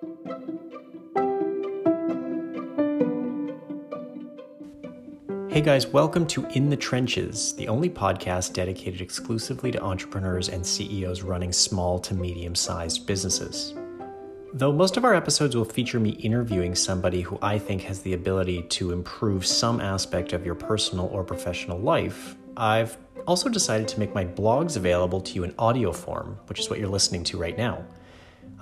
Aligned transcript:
Hey 0.00 0.06
guys, 5.60 5.86
welcome 5.88 6.26
to 6.28 6.46
In 6.54 6.70
the 6.70 6.76
Trenches, 6.78 7.54
the 7.56 7.68
only 7.68 7.90
podcast 7.90 8.54
dedicated 8.54 9.02
exclusively 9.02 9.70
to 9.72 9.82
entrepreneurs 9.82 10.48
and 10.48 10.66
CEOs 10.66 11.20
running 11.20 11.52
small 11.52 11.98
to 11.98 12.14
medium 12.14 12.54
sized 12.54 13.06
businesses. 13.06 13.74
Though 14.54 14.72
most 14.72 14.96
of 14.96 15.04
our 15.04 15.14
episodes 15.14 15.54
will 15.54 15.66
feature 15.66 16.00
me 16.00 16.12
interviewing 16.12 16.74
somebody 16.74 17.20
who 17.20 17.38
I 17.42 17.58
think 17.58 17.82
has 17.82 18.00
the 18.00 18.14
ability 18.14 18.62
to 18.62 18.92
improve 18.92 19.44
some 19.44 19.82
aspect 19.82 20.32
of 20.32 20.46
your 20.46 20.54
personal 20.54 21.08
or 21.08 21.24
professional 21.24 21.78
life, 21.78 22.36
I've 22.56 22.96
also 23.26 23.50
decided 23.50 23.86
to 23.88 24.00
make 24.00 24.14
my 24.14 24.24
blogs 24.24 24.78
available 24.78 25.20
to 25.20 25.34
you 25.34 25.44
in 25.44 25.54
audio 25.58 25.92
form, 25.92 26.38
which 26.46 26.58
is 26.58 26.70
what 26.70 26.78
you're 26.78 26.88
listening 26.88 27.22
to 27.24 27.36
right 27.36 27.58
now. 27.58 27.84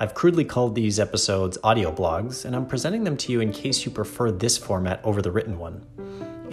I've 0.00 0.14
crudely 0.14 0.44
called 0.44 0.76
these 0.76 1.00
episodes 1.00 1.58
audio 1.64 1.90
blogs, 1.90 2.44
and 2.44 2.54
I'm 2.54 2.66
presenting 2.66 3.02
them 3.02 3.16
to 3.16 3.32
you 3.32 3.40
in 3.40 3.50
case 3.50 3.84
you 3.84 3.90
prefer 3.90 4.30
this 4.30 4.56
format 4.56 5.00
over 5.02 5.20
the 5.20 5.32
written 5.32 5.58
one. 5.58 5.84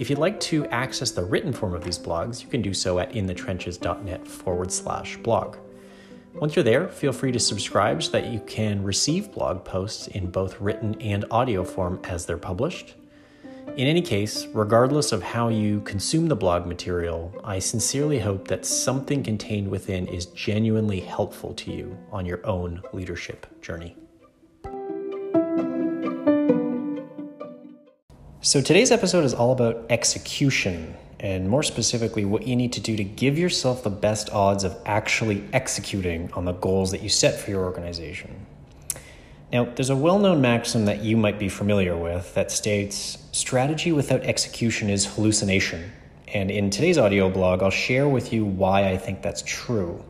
If 0.00 0.10
you'd 0.10 0.18
like 0.18 0.40
to 0.40 0.66
access 0.66 1.12
the 1.12 1.24
written 1.24 1.52
form 1.52 1.72
of 1.72 1.84
these 1.84 1.96
blogs, 1.96 2.42
you 2.42 2.48
can 2.48 2.60
do 2.60 2.74
so 2.74 2.98
at 2.98 3.12
inthetrenches.net 3.12 4.26
forward 4.26 4.72
slash 4.72 5.16
blog. 5.18 5.58
Once 6.34 6.56
you're 6.56 6.64
there, 6.64 6.88
feel 6.88 7.12
free 7.12 7.30
to 7.30 7.38
subscribe 7.38 8.02
so 8.02 8.10
that 8.10 8.32
you 8.32 8.40
can 8.40 8.82
receive 8.82 9.30
blog 9.30 9.64
posts 9.64 10.08
in 10.08 10.28
both 10.28 10.60
written 10.60 11.00
and 11.00 11.24
audio 11.30 11.62
form 11.62 12.00
as 12.02 12.26
they're 12.26 12.36
published. 12.36 12.94
In 13.74 13.86
any 13.86 14.00
case, 14.00 14.46
regardless 14.54 15.12
of 15.12 15.22
how 15.22 15.48
you 15.48 15.80
consume 15.80 16.28
the 16.28 16.36
blog 16.36 16.66
material, 16.66 17.34
I 17.44 17.58
sincerely 17.58 18.18
hope 18.18 18.48
that 18.48 18.64
something 18.64 19.22
contained 19.22 19.68
within 19.68 20.06
is 20.06 20.26
genuinely 20.26 21.00
helpful 21.00 21.52
to 21.54 21.70
you 21.70 21.98
on 22.10 22.24
your 22.24 22.46
own 22.46 22.80
leadership 22.94 23.46
journey. 23.60 23.94
So, 28.40 28.62
today's 28.62 28.92
episode 28.92 29.24
is 29.24 29.34
all 29.34 29.52
about 29.52 29.84
execution, 29.90 30.94
and 31.20 31.46
more 31.46 31.62
specifically, 31.62 32.24
what 32.24 32.46
you 32.46 32.56
need 32.56 32.72
to 32.74 32.80
do 32.80 32.96
to 32.96 33.04
give 33.04 33.36
yourself 33.36 33.82
the 33.82 33.90
best 33.90 34.30
odds 34.30 34.64
of 34.64 34.74
actually 34.86 35.44
executing 35.52 36.32
on 36.32 36.46
the 36.46 36.52
goals 36.52 36.92
that 36.92 37.02
you 37.02 37.10
set 37.10 37.38
for 37.38 37.50
your 37.50 37.64
organization. 37.64 38.46
Now, 39.52 39.64
there's 39.64 39.90
a 39.90 39.96
well 39.96 40.18
known 40.18 40.40
maxim 40.40 40.86
that 40.86 41.04
you 41.04 41.16
might 41.16 41.38
be 41.38 41.48
familiar 41.48 41.96
with 41.96 42.34
that 42.34 42.50
states 42.50 43.18
strategy 43.30 43.92
without 43.92 44.22
execution 44.22 44.90
is 44.90 45.06
hallucination. 45.06 45.92
And 46.34 46.50
in 46.50 46.70
today's 46.70 46.98
audio 46.98 47.30
blog, 47.30 47.62
I'll 47.62 47.70
share 47.70 48.08
with 48.08 48.32
you 48.32 48.44
why 48.44 48.90
I 48.90 48.96
think 48.96 49.22
that's 49.22 49.42
true. 49.42 50.04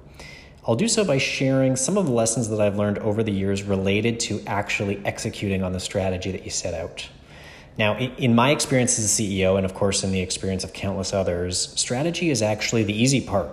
I'll 0.67 0.75
do 0.75 0.89
so 0.89 1.05
by 1.05 1.19
sharing 1.19 1.77
some 1.77 1.99
of 1.99 2.07
the 2.07 2.13
lessons 2.13 2.49
that 2.49 2.61
I've 2.61 2.77
learned 2.77 2.99
over 2.99 3.23
the 3.23 3.31
years 3.31 3.63
related 3.63 4.19
to 4.21 4.43
actually 4.47 5.05
executing 5.05 5.63
on 5.63 5.73
the 5.73 5.81
strategy 5.81 6.33
that 6.33 6.45
you 6.45 6.51
set 6.51 6.73
out. 6.73 7.07
Now, 7.79 7.99
in 7.99 8.35
my 8.35 8.51
experience 8.53 8.99
as 8.99 9.05
a 9.05 9.23
CEO, 9.23 9.59
and 9.59 9.67
of 9.67 9.75
course 9.75 10.03
in 10.03 10.13
the 10.13 10.21
experience 10.21 10.65
of 10.65 10.73
countless 10.73 11.13
others, 11.13 11.73
strategy 11.79 12.31
is 12.31 12.41
actually 12.41 12.85
the 12.85 13.01
easy 13.01 13.21
part. 13.21 13.51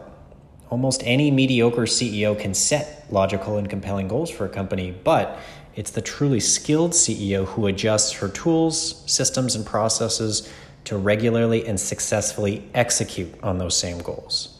Almost 0.69 1.03
any 1.05 1.29
mediocre 1.29 1.83
CEO 1.83 2.39
can 2.39 2.53
set 2.53 3.05
logical 3.11 3.57
and 3.57 3.69
compelling 3.69 4.07
goals 4.07 4.31
for 4.31 4.45
a 4.45 4.49
company, 4.49 4.91
but 5.03 5.37
it's 5.75 5.91
the 5.91 6.01
truly 6.01 6.39
skilled 6.39 6.91
CEO 6.91 7.45
who 7.45 7.67
adjusts 7.67 8.11
her 8.13 8.27
tools, 8.29 9.03
systems, 9.11 9.55
and 9.55 9.65
processes 9.65 10.51
to 10.85 10.97
regularly 10.97 11.65
and 11.65 11.79
successfully 11.79 12.69
execute 12.73 13.33
on 13.41 13.57
those 13.57 13.75
same 13.75 13.99
goals. 13.99 14.59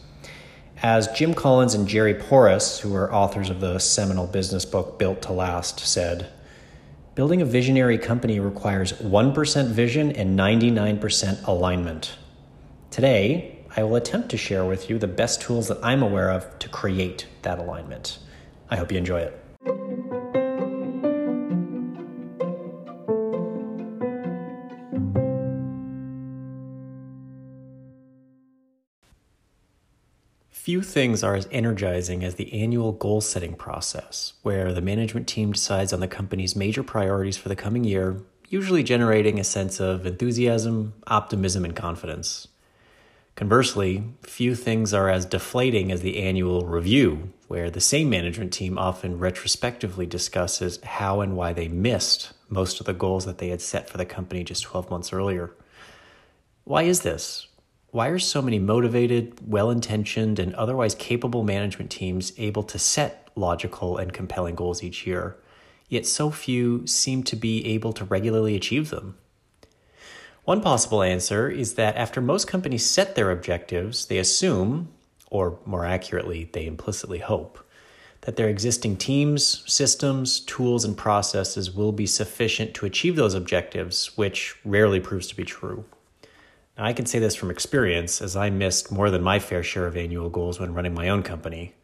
As 0.81 1.07
Jim 1.09 1.33
Collins 1.33 1.75
and 1.75 1.87
Jerry 1.87 2.13
Porras, 2.13 2.79
who 2.79 2.95
are 2.95 3.13
authors 3.13 3.49
of 3.49 3.61
the 3.61 3.79
seminal 3.79 4.27
business 4.27 4.65
book 4.65 4.99
Built 4.99 5.21
to 5.23 5.33
Last, 5.33 5.79
said, 5.79 6.29
Building 7.15 7.41
a 7.41 7.45
visionary 7.45 7.99
company 7.99 8.39
requires 8.39 8.93
1% 8.93 9.67
vision 9.69 10.11
and 10.11 10.37
99% 10.37 11.47
alignment. 11.47 12.17
Today, 12.89 13.59
I 13.75 13.83
will 13.83 13.95
attempt 13.95 14.29
to 14.29 14.37
share 14.37 14.65
with 14.65 14.89
you 14.89 14.97
the 14.97 15.07
best 15.07 15.41
tools 15.41 15.67
that 15.67 15.79
I'm 15.83 16.01
aware 16.01 16.31
of 16.31 16.57
to 16.59 16.69
create 16.69 17.27
that 17.43 17.59
alignment. 17.59 18.17
I 18.69 18.77
hope 18.77 18.91
you 18.91 18.97
enjoy 18.97 19.19
it. 19.19 19.42
Things 30.83 31.23
are 31.23 31.35
as 31.35 31.47
energizing 31.51 32.23
as 32.23 32.35
the 32.35 32.53
annual 32.53 32.91
goal 32.91 33.21
setting 33.21 33.55
process, 33.55 34.33
where 34.43 34.73
the 34.73 34.81
management 34.81 35.27
team 35.27 35.53
decides 35.53 35.93
on 35.93 35.99
the 35.99 36.07
company's 36.07 36.55
major 36.55 36.83
priorities 36.83 37.37
for 37.37 37.49
the 37.49 37.55
coming 37.55 37.83
year, 37.83 38.21
usually 38.49 38.83
generating 38.83 39.39
a 39.39 39.43
sense 39.43 39.79
of 39.79 40.05
enthusiasm, 40.05 40.93
optimism, 41.07 41.65
and 41.65 41.75
confidence. 41.75 42.47
Conversely, 43.35 44.03
few 44.21 44.53
things 44.53 44.93
are 44.93 45.09
as 45.09 45.25
deflating 45.25 45.91
as 45.91 46.01
the 46.01 46.19
annual 46.19 46.65
review, 46.67 47.33
where 47.47 47.71
the 47.71 47.81
same 47.81 48.09
management 48.09 48.53
team 48.53 48.77
often 48.77 49.17
retrospectively 49.17 50.05
discusses 50.05 50.79
how 50.83 51.21
and 51.21 51.35
why 51.35 51.51
they 51.51 51.67
missed 51.67 52.33
most 52.47 52.79
of 52.79 52.85
the 52.85 52.93
goals 52.93 53.25
that 53.25 53.39
they 53.39 53.49
had 53.49 53.61
set 53.61 53.89
for 53.89 53.97
the 53.97 54.05
company 54.05 54.43
just 54.43 54.63
12 54.63 54.91
months 54.91 55.11
earlier. 55.11 55.51
Why 56.63 56.83
is 56.83 57.01
this? 57.01 57.47
Why 57.93 58.07
are 58.07 58.17
so 58.17 58.41
many 58.41 58.57
motivated, 58.57 59.39
well 59.47 59.69
intentioned, 59.69 60.39
and 60.39 60.55
otherwise 60.55 60.95
capable 60.95 61.43
management 61.43 61.91
teams 61.91 62.33
able 62.39 62.63
to 62.63 62.79
set 62.79 63.29
logical 63.35 63.99
and 63.99 64.11
compelling 64.11 64.55
goals 64.55 64.81
each 64.81 65.05
year, 65.05 65.37
yet 65.89 66.07
so 66.07 66.31
few 66.31 66.87
seem 66.87 67.21
to 67.21 67.35
be 67.35 67.63
able 67.67 67.93
to 67.93 68.03
regularly 68.03 68.55
achieve 68.55 68.89
them? 68.89 69.19
One 70.43 70.59
possible 70.59 71.03
answer 71.03 71.51
is 71.51 71.75
that 71.75 71.95
after 71.95 72.19
most 72.19 72.47
companies 72.47 72.83
set 72.83 73.13
their 73.13 73.29
objectives, 73.29 74.07
they 74.07 74.17
assume, 74.17 74.89
or 75.29 75.59
more 75.63 75.85
accurately, 75.85 76.49
they 76.51 76.65
implicitly 76.65 77.19
hope, 77.19 77.63
that 78.21 78.37
their 78.37 78.49
existing 78.49 78.97
teams, 78.97 79.63
systems, 79.71 80.39
tools, 80.39 80.83
and 80.83 80.97
processes 80.97 81.69
will 81.69 81.91
be 81.91 82.07
sufficient 82.07 82.73
to 82.73 82.87
achieve 82.87 83.15
those 83.15 83.35
objectives, 83.35 84.17
which 84.17 84.55
rarely 84.65 84.99
proves 84.99 85.27
to 85.27 85.35
be 85.35 85.45
true. 85.45 85.85
Now, 86.77 86.85
I 86.85 86.93
can 86.93 87.05
say 87.05 87.19
this 87.19 87.35
from 87.35 87.51
experience, 87.51 88.19
as 88.21 88.35
I 88.35 88.49
missed 88.49 88.91
more 88.91 89.11
than 89.11 89.21
my 89.21 89.37
fair 89.37 89.61
share 89.61 89.85
of 89.85 89.95
annual 89.95 90.29
goals 90.29 90.59
when 90.59 90.73
running 90.73 90.95
my 90.95 91.07
own 91.07 91.21
company. 91.21 91.75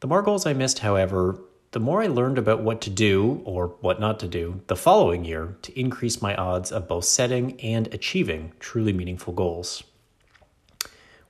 The 0.00 0.08
more 0.08 0.22
goals 0.22 0.46
I 0.46 0.52
missed, 0.52 0.80
however, 0.80 1.38
the 1.70 1.78
more 1.78 2.02
I 2.02 2.08
learned 2.08 2.36
about 2.36 2.62
what 2.62 2.80
to 2.80 2.90
do, 2.90 3.40
or 3.44 3.76
what 3.80 4.00
not 4.00 4.18
to 4.20 4.26
do, 4.26 4.62
the 4.66 4.74
following 4.74 5.24
year 5.24 5.56
to 5.62 5.78
increase 5.78 6.20
my 6.20 6.34
odds 6.34 6.72
of 6.72 6.88
both 6.88 7.04
setting 7.04 7.60
and 7.60 7.86
achieving 7.94 8.52
truly 8.58 8.92
meaningful 8.92 9.32
goals. 9.32 9.84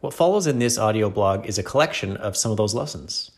What 0.00 0.14
follows 0.14 0.46
in 0.46 0.58
this 0.58 0.78
audio 0.78 1.10
blog 1.10 1.44
is 1.44 1.58
a 1.58 1.62
collection 1.62 2.16
of 2.16 2.34
some 2.34 2.50
of 2.50 2.56
those 2.56 2.72
lessons. 2.72 3.32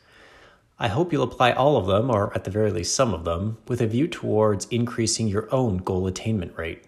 I 0.78 0.86
hope 0.86 1.12
you'll 1.12 1.24
apply 1.24 1.50
all 1.50 1.76
of 1.76 1.86
them, 1.86 2.08
or 2.08 2.32
at 2.34 2.44
the 2.44 2.52
very 2.52 2.70
least 2.70 2.94
some 2.94 3.12
of 3.12 3.24
them, 3.24 3.58
with 3.66 3.80
a 3.80 3.88
view 3.88 4.06
towards 4.06 4.66
increasing 4.66 5.26
your 5.26 5.52
own 5.52 5.78
goal 5.78 6.06
attainment 6.06 6.56
rate. 6.56 6.84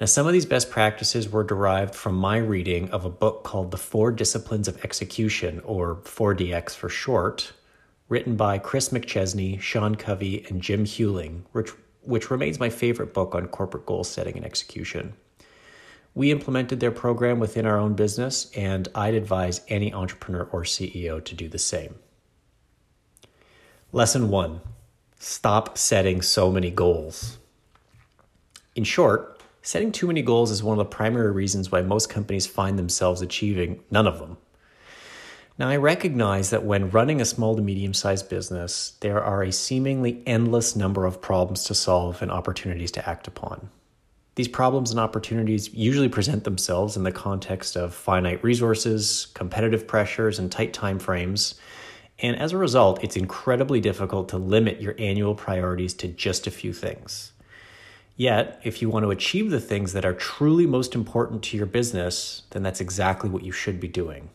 Now, 0.00 0.06
some 0.06 0.26
of 0.26 0.32
these 0.32 0.46
best 0.46 0.70
practices 0.70 1.28
were 1.28 1.44
derived 1.44 1.94
from 1.94 2.16
my 2.16 2.38
reading 2.38 2.90
of 2.90 3.04
a 3.04 3.10
book 3.10 3.44
called 3.44 3.70
The 3.70 3.76
Four 3.76 4.10
Disciplines 4.10 4.66
of 4.66 4.84
Execution, 4.84 5.60
or 5.64 5.96
4DX 6.02 6.70
for 6.70 6.88
short, 6.88 7.52
written 8.08 8.34
by 8.34 8.58
Chris 8.58 8.88
McChesney, 8.88 9.60
Sean 9.60 9.94
Covey, 9.94 10.44
and 10.48 10.60
Jim 10.60 10.84
Huling, 10.84 11.42
which, 11.52 11.70
which 12.02 12.28
remains 12.28 12.58
my 12.58 12.70
favorite 12.70 13.14
book 13.14 13.36
on 13.36 13.46
corporate 13.46 13.86
goal 13.86 14.02
setting 14.02 14.36
and 14.36 14.44
execution. 14.44 15.14
We 16.12 16.32
implemented 16.32 16.80
their 16.80 16.90
program 16.90 17.38
within 17.38 17.64
our 17.64 17.78
own 17.78 17.94
business, 17.94 18.50
and 18.56 18.88
I'd 18.96 19.14
advise 19.14 19.60
any 19.68 19.94
entrepreneur 19.94 20.48
or 20.50 20.64
CEO 20.64 21.24
to 21.24 21.34
do 21.36 21.48
the 21.48 21.58
same. 21.58 21.94
Lesson 23.92 24.28
one 24.28 24.60
stop 25.20 25.78
setting 25.78 26.20
so 26.20 26.50
many 26.50 26.70
goals. 26.70 27.38
In 28.74 28.82
short, 28.82 29.33
Setting 29.66 29.92
too 29.92 30.06
many 30.06 30.20
goals 30.20 30.50
is 30.50 30.62
one 30.62 30.78
of 30.78 30.84
the 30.84 30.94
primary 30.94 31.32
reasons 31.32 31.72
why 31.72 31.80
most 31.80 32.10
companies 32.10 32.46
find 32.46 32.78
themselves 32.78 33.22
achieving 33.22 33.82
none 33.90 34.06
of 34.06 34.18
them. 34.18 34.36
Now, 35.58 35.70
I 35.70 35.76
recognize 35.76 36.50
that 36.50 36.64
when 36.64 36.90
running 36.90 37.18
a 37.18 37.24
small 37.24 37.56
to 37.56 37.62
medium 37.62 37.94
sized 37.94 38.28
business, 38.28 38.98
there 39.00 39.24
are 39.24 39.42
a 39.42 39.50
seemingly 39.50 40.22
endless 40.26 40.76
number 40.76 41.06
of 41.06 41.22
problems 41.22 41.64
to 41.64 41.74
solve 41.74 42.20
and 42.20 42.30
opportunities 42.30 42.90
to 42.92 43.08
act 43.08 43.26
upon. 43.26 43.70
These 44.34 44.48
problems 44.48 44.90
and 44.90 45.00
opportunities 45.00 45.72
usually 45.72 46.10
present 46.10 46.44
themselves 46.44 46.98
in 46.98 47.04
the 47.04 47.10
context 47.10 47.74
of 47.74 47.94
finite 47.94 48.44
resources, 48.44 49.28
competitive 49.32 49.86
pressures, 49.86 50.38
and 50.38 50.52
tight 50.52 50.74
time 50.74 50.98
frames. 50.98 51.54
And 52.18 52.36
as 52.36 52.52
a 52.52 52.58
result, 52.58 53.02
it's 53.02 53.16
incredibly 53.16 53.80
difficult 53.80 54.28
to 54.28 54.36
limit 54.36 54.82
your 54.82 54.94
annual 54.98 55.34
priorities 55.34 55.94
to 55.94 56.08
just 56.08 56.46
a 56.46 56.50
few 56.50 56.74
things. 56.74 57.32
Yet, 58.16 58.60
if 58.62 58.80
you 58.80 58.88
want 58.88 59.04
to 59.04 59.10
achieve 59.10 59.50
the 59.50 59.60
things 59.60 59.92
that 59.92 60.04
are 60.04 60.14
truly 60.14 60.66
most 60.66 60.94
important 60.94 61.42
to 61.44 61.56
your 61.56 61.66
business, 61.66 62.42
then 62.50 62.62
that's 62.62 62.80
exactly 62.80 63.28
what 63.28 63.42
you 63.42 63.52
should 63.52 63.80
be 63.80 63.88
doing. 63.88 64.30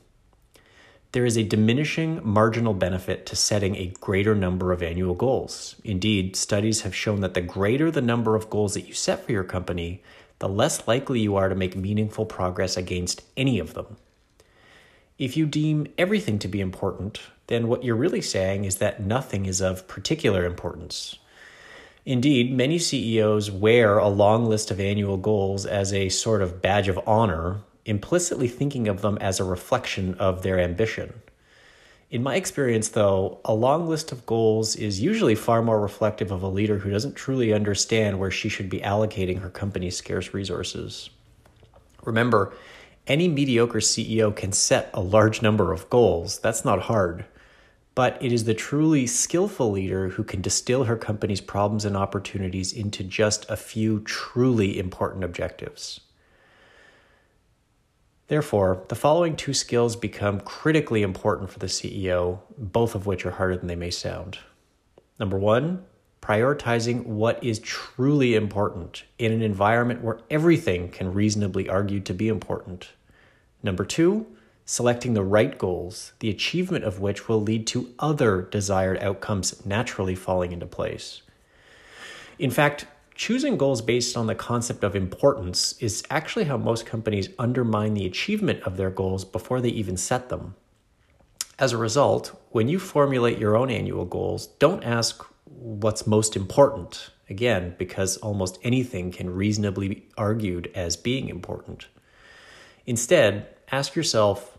there 1.12 1.26
is 1.26 1.38
a 1.38 1.44
diminishing 1.44 2.22
marginal 2.24 2.74
benefit 2.74 3.26
to 3.26 3.36
setting 3.36 3.76
a 3.76 3.94
greater 4.00 4.36
number 4.36 4.72
of 4.72 4.84
annual 4.84 5.16
goals. 5.16 5.76
Indeed, 5.84 6.36
studies 6.36 6.82
have 6.82 6.94
shown 6.96 7.22
that 7.22 7.34
the 7.34 7.42
greater 7.42 7.90
the 7.90 8.02
number 8.02 8.36
of 8.36 8.50
goals 8.50 8.76
that 8.76 8.88
you 8.88 8.94
set 8.94 9.26
for 9.26 9.32
your 9.32 9.44
company, 9.44 10.04
the 10.38 10.48
less 10.48 10.88
likely 10.88 11.20
you 11.20 11.36
are 11.36 11.50
to 11.50 11.56
make 11.56 11.76
meaningful 11.76 12.26
progress 12.26 12.78
against 12.78 13.24
any 13.36 13.58
of 13.58 13.74
them. 13.74 13.98
If 15.18 15.36
you 15.36 15.48
deem 15.48 15.88
everything 15.98 16.38
to 16.40 16.48
be 16.48 16.62
important, 16.62 17.20
then 17.48 17.68
what 17.68 17.84
you're 17.84 17.96
really 17.96 18.22
saying 18.22 18.66
is 18.66 18.76
that 18.76 19.02
nothing 19.02 19.48
is 19.48 19.62
of 19.62 19.88
particular 19.88 20.46
importance. 20.46 21.18
Indeed, 22.10 22.52
many 22.52 22.80
CEOs 22.80 23.52
wear 23.52 24.00
a 24.00 24.08
long 24.08 24.48
list 24.48 24.72
of 24.72 24.80
annual 24.80 25.16
goals 25.16 25.68
as 25.68 25.94
a 25.94 26.10
sort 26.10 26.42
of 26.42 26.60
badge 26.60 26.88
of 26.88 27.00
honor 27.06 27.58
implicitly 27.86 28.48
thinking 28.48 28.88
of 28.88 29.04
them 29.04 29.20
as 29.20 29.40
a 29.40 29.44
reflection 29.44 30.16
of 30.16 30.42
their 30.42 30.60
ambition. 30.60 31.22
In 32.10 32.24
my 32.24 32.34
experience, 32.34 32.90
though, 32.90 33.38
a 33.46 33.54
long 33.54 33.88
list 33.88 34.12
of 34.12 34.26
goals 34.26 34.76
is 34.76 35.00
usually 35.00 35.36
far 35.36 35.62
more 35.62 35.80
reflective 35.80 36.32
of 36.32 36.42
a 36.42 36.48
leader 36.48 36.80
who 36.80 36.90
doesn't 36.90 37.14
truly 37.14 37.54
understand 37.54 38.18
where 38.18 38.32
she 38.32 38.50
should 38.50 38.72
be 38.72 38.80
allocating 38.80 39.42
her 39.42 39.52
company's 39.52 39.96
scarce 39.96 40.34
resources. 40.34 41.12
Remember, 42.04 42.52
any 43.06 43.28
mediocre 43.28 43.82
CEO 43.82 44.36
can 44.36 44.52
set 44.52 44.90
a 44.96 45.00
large 45.00 45.44
number 45.44 45.72
of 45.72 45.88
goals. 45.92 46.40
That's 46.40 46.66
not 46.66 46.82
hard. 46.82 47.26
But 47.96 48.22
it 48.22 48.32
is 48.32 48.46
the 48.46 48.54
truly 48.54 49.08
skillful 49.08 49.72
leader 49.72 50.10
who 50.10 50.24
can 50.24 50.42
distill 50.42 50.86
her 50.86 50.96
company's 50.96 51.42
problems 51.42 51.86
and 51.86 51.98
opportunities 51.98 52.72
into 52.72 53.04
just 53.04 53.50
a 53.50 53.58
few 53.58 54.00
truly 54.02 54.80
important 54.80 55.24
objectives. 55.24 56.00
Therefore, 58.28 58.84
the 58.90 58.96
following 58.96 59.36
two 59.36 59.56
skills 59.56 59.96
become 59.96 60.40
critically 60.42 61.02
important 61.02 61.50
for 61.50 61.58
the 61.58 61.66
CEO, 61.66 62.40
both 62.58 62.94
of 62.94 63.08
which 63.08 63.26
are 63.26 63.32
harder 63.32 63.58
than 63.58 63.68
they 63.68 63.76
may 63.76 63.90
sound. 63.90 64.38
Number 65.20 65.38
one, 65.38 65.84
prioritizing 66.22 67.06
what 67.06 67.44
is 67.44 67.58
truly 67.60 68.36
important 68.36 69.04
in 69.18 69.32
an 69.32 69.42
environment 69.42 70.04
where 70.04 70.20
everything 70.30 70.90
can 70.90 71.12
reasonably 71.12 71.68
argue 71.68 72.00
to 72.02 72.14
be 72.14 72.28
important. 72.28 72.90
Number 73.64 73.84
two, 73.84 74.28
selecting 74.70 75.16
the 75.16 75.24
right 75.24 75.58
goals, 75.58 76.14
the 76.20 76.30
achievement 76.30 76.86
of 76.86 77.00
which 77.00 77.28
will 77.28 77.42
lead 77.42 77.66
to 77.66 77.92
other 77.98 78.44
desired 78.52 79.00
outcomes 79.00 79.66
naturally 79.66 80.14
falling 80.14 80.52
into 80.52 80.68
place. 80.68 81.24
In 82.38 82.52
fact, 82.52 82.86
choosing 83.16 83.58
goals 83.58 83.82
based 83.82 84.16
on 84.16 84.28
the 84.28 84.36
concept 84.36 84.84
of 84.84 84.96
importance 84.96 85.74
is 85.80 86.04
actually 86.12 86.46
how 86.46 86.56
most 86.56 86.86
companies 86.86 87.30
undermine 87.40 87.96
the 87.96 88.06
achievement 88.06 88.62
of 88.62 88.78
their 88.78 88.92
goals 88.92 89.26
before 89.26 89.60
they 89.60 89.70
even 89.70 89.98
set 89.98 90.30
them. 90.30 90.54
As 91.58 91.74
a 91.74 91.78
result, 91.78 92.40
when 92.52 92.68
you 92.70 92.78
formulate 92.78 93.40
your 93.40 93.58
own 93.58 93.72
annual 93.72 94.06
goals, 94.06 94.46
don't 94.60 94.84
ask 94.84 95.26
what's 95.46 96.06
most 96.06 96.36
important, 96.36 97.10
again, 97.28 97.74
because 97.80 98.18
almost 98.18 98.60
anything 98.62 99.12
can 99.12 99.32
reasonably 99.32 99.88
be 99.88 100.06
argued 100.16 100.72
as 100.76 100.96
being 100.96 101.28
important. 101.28 101.88
Instead, 102.86 103.48
ask 103.72 103.96
yourself 103.96 104.58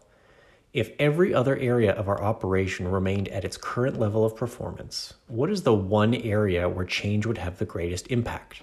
if 0.73 0.93
every 0.99 1.35
other 1.35 1.57
area 1.57 1.93
of 1.93 2.09
our 2.09 2.23
operation 2.23 2.87
remained 2.87 3.29
at 3.29 3.45
its 3.45 3.57
current 3.57 3.99
level 3.99 4.25
of 4.25 4.37
performance, 4.37 5.15
what 5.27 5.51
is 5.51 5.63
the 5.63 5.75
one 5.75 6.15
area 6.15 6.69
where 6.69 6.85
change 6.85 7.27
would 7.27 7.39
have 7.39 7.59
the 7.59 7.65
greatest 7.65 8.07
impact? 8.09 8.63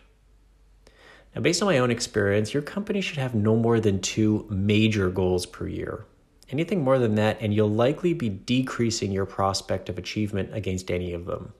Now, 1.36 1.42
based 1.42 1.62
on 1.62 1.68
my 1.68 1.80
own 1.80 1.92
experience, 1.92 2.54
your 2.54 2.64
company 2.64 3.02
should 3.02 3.18
have 3.18 3.36
no 3.36 3.56
more 3.56 3.80
than 3.80 4.00
two 4.02 4.48
major 4.50 5.10
goals 5.10 5.46
per 5.46 5.68
year. 5.68 6.06
Anything 6.50 6.82
more 6.82 6.98
than 6.98 7.16
that, 7.16 7.38
and 7.42 7.54
you'll 7.54 7.70
likely 7.70 8.14
be 8.14 8.30
decreasing 8.30 9.12
your 9.12 9.26
prospect 9.26 9.90
of 9.90 9.98
achievement 9.98 10.50
against 10.54 10.90
any 10.90 11.14
of 11.14 11.26
them. 11.26 11.54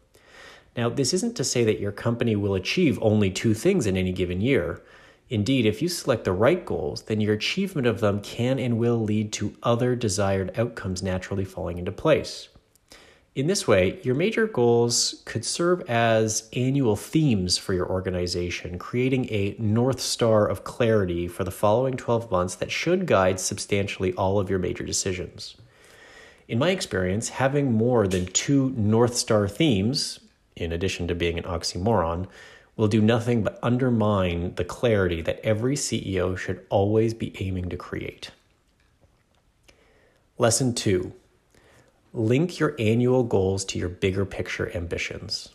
Now, 0.78 0.90
this 0.90 1.14
isn't 1.14 1.36
to 1.36 1.44
say 1.44 1.66
that 1.66 1.80
your 1.80 1.92
company 1.92 2.36
will 2.36 2.56
achieve 2.56 2.98
only 3.02 3.30
two 3.30 3.54
things 3.54 3.86
in 3.86 3.98
any 3.98 4.14
given 4.14 4.40
year. 4.40 4.82
Indeed, 5.30 5.66
if 5.66 5.82
you 5.82 5.90
select 5.90 6.24
the 6.24 6.32
right 6.32 6.66
goals, 6.66 7.04
then 7.04 7.20
your 7.20 7.34
achievement 7.34 7.86
of 7.86 8.00
them 8.00 8.22
can 8.22 8.60
and 8.60 8.78
will 8.78 9.02
lead 9.02 9.34
to 9.34 9.56
other 9.62 9.96
desired 9.96 10.58
outcomes 10.58 11.04
naturally 11.04 11.44
falling 11.44 11.78
into 11.78 11.92
place. 11.92 12.48
In 13.36 13.46
this 13.46 13.68
way, 13.68 14.00
your 14.02 14.16
major 14.16 14.48
goals 14.48 15.22
could 15.26 15.46
serve 15.46 15.82
as 15.88 16.50
annual 16.54 16.96
themes 16.96 17.56
for 17.56 17.74
your 17.74 17.88
organization, 17.88 18.80
creating 18.80 19.26
a 19.30 19.56
North 19.60 20.00
Star 20.00 20.48
of 20.48 20.64
clarity 20.64 21.28
for 21.28 21.44
the 21.44 21.52
following 21.52 21.98
12 21.98 22.32
months 22.32 22.56
that 22.56 22.72
should 22.72 23.06
guide 23.06 23.40
substantially 23.40 24.12
all 24.14 24.40
of 24.40 24.50
your 24.50 24.58
major 24.58 24.84
decisions. 24.84 25.56
In 26.48 26.58
my 26.58 26.72
experience, 26.72 27.30
having 27.30 27.74
more 27.74 28.08
than 28.08 28.26
two 28.26 28.72
North 28.76 29.16
Star 29.16 29.48
themes, 29.48 30.20
in 30.56 30.72
addition 30.72 31.08
to 31.08 31.14
being 31.14 31.38
an 31.38 31.44
oxymoron, 31.44 32.26
will 32.78 32.88
do 32.88 33.02
nothing 33.02 33.44
but 33.44 33.60
undermine 33.62 34.54
the 34.56 34.64
clarity 34.64 35.22
that 35.24 35.40
every 35.44 35.76
CEO 35.76 36.38
should 36.38 36.66
always 36.70 37.14
be 37.14 37.36
aiming 37.42 37.68
to 37.70 37.76
create. 37.76 38.32
Lesson 40.38 40.74
two 40.74 41.12
link 42.14 42.58
your 42.58 42.76
annual 42.80 43.24
goals 43.24 43.66
to 43.66 43.78
your 43.78 43.90
bigger 43.90 44.26
picture 44.26 44.76
ambitions. 44.76 45.50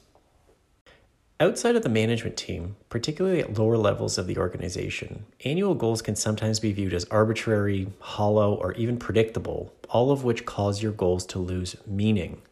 Outside 1.40 1.74
of 1.74 1.82
the 1.82 1.88
management 1.88 2.36
team, 2.36 2.76
particularly 2.88 3.40
at 3.40 3.58
lower 3.58 3.76
levels 3.76 4.16
of 4.16 4.28
the 4.28 4.38
organization, 4.38 5.24
annual 5.44 5.74
goals 5.74 6.02
can 6.02 6.14
sometimes 6.14 6.60
be 6.60 6.72
viewed 6.72 6.94
as 6.94 7.04
arbitrary, 7.06 7.88
hollow, 7.98 8.54
or 8.54 8.74
even 8.74 8.96
predictable, 8.96 9.72
all 9.88 10.12
of 10.12 10.22
which 10.22 10.46
cause 10.46 10.82
your 10.82 10.92
goals 10.92 11.26
to 11.26 11.40
lose 11.40 11.74
meaning. 11.84 12.42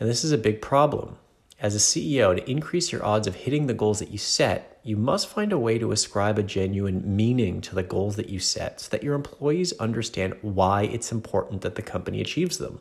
Now, 0.00 0.06
this 0.06 0.24
is 0.24 0.32
a 0.32 0.38
big 0.38 0.60
problem 0.60 1.18
as 1.60 1.74
a 1.74 1.78
CEO, 1.78 2.34
to 2.34 2.50
increase 2.50 2.90
your 2.90 3.04
odds 3.04 3.26
of 3.26 3.34
hitting 3.34 3.66
the 3.66 3.74
goals 3.74 3.98
that 3.98 4.10
you 4.10 4.16
set, 4.16 4.80
you 4.82 4.96
must 4.96 5.28
find 5.28 5.52
a 5.52 5.58
way 5.58 5.78
to 5.78 5.92
ascribe 5.92 6.38
a 6.38 6.42
genuine 6.42 7.16
meaning 7.16 7.60
to 7.60 7.74
the 7.74 7.82
goals 7.82 8.16
that 8.16 8.30
you 8.30 8.38
set 8.38 8.80
so 8.80 8.88
that 8.90 9.02
your 9.02 9.14
employees 9.14 9.74
understand 9.78 10.34
why 10.40 10.84
it's 10.84 11.12
important 11.12 11.60
that 11.60 11.74
the 11.74 11.82
company 11.82 12.22
achieves 12.22 12.56
them. 12.56 12.80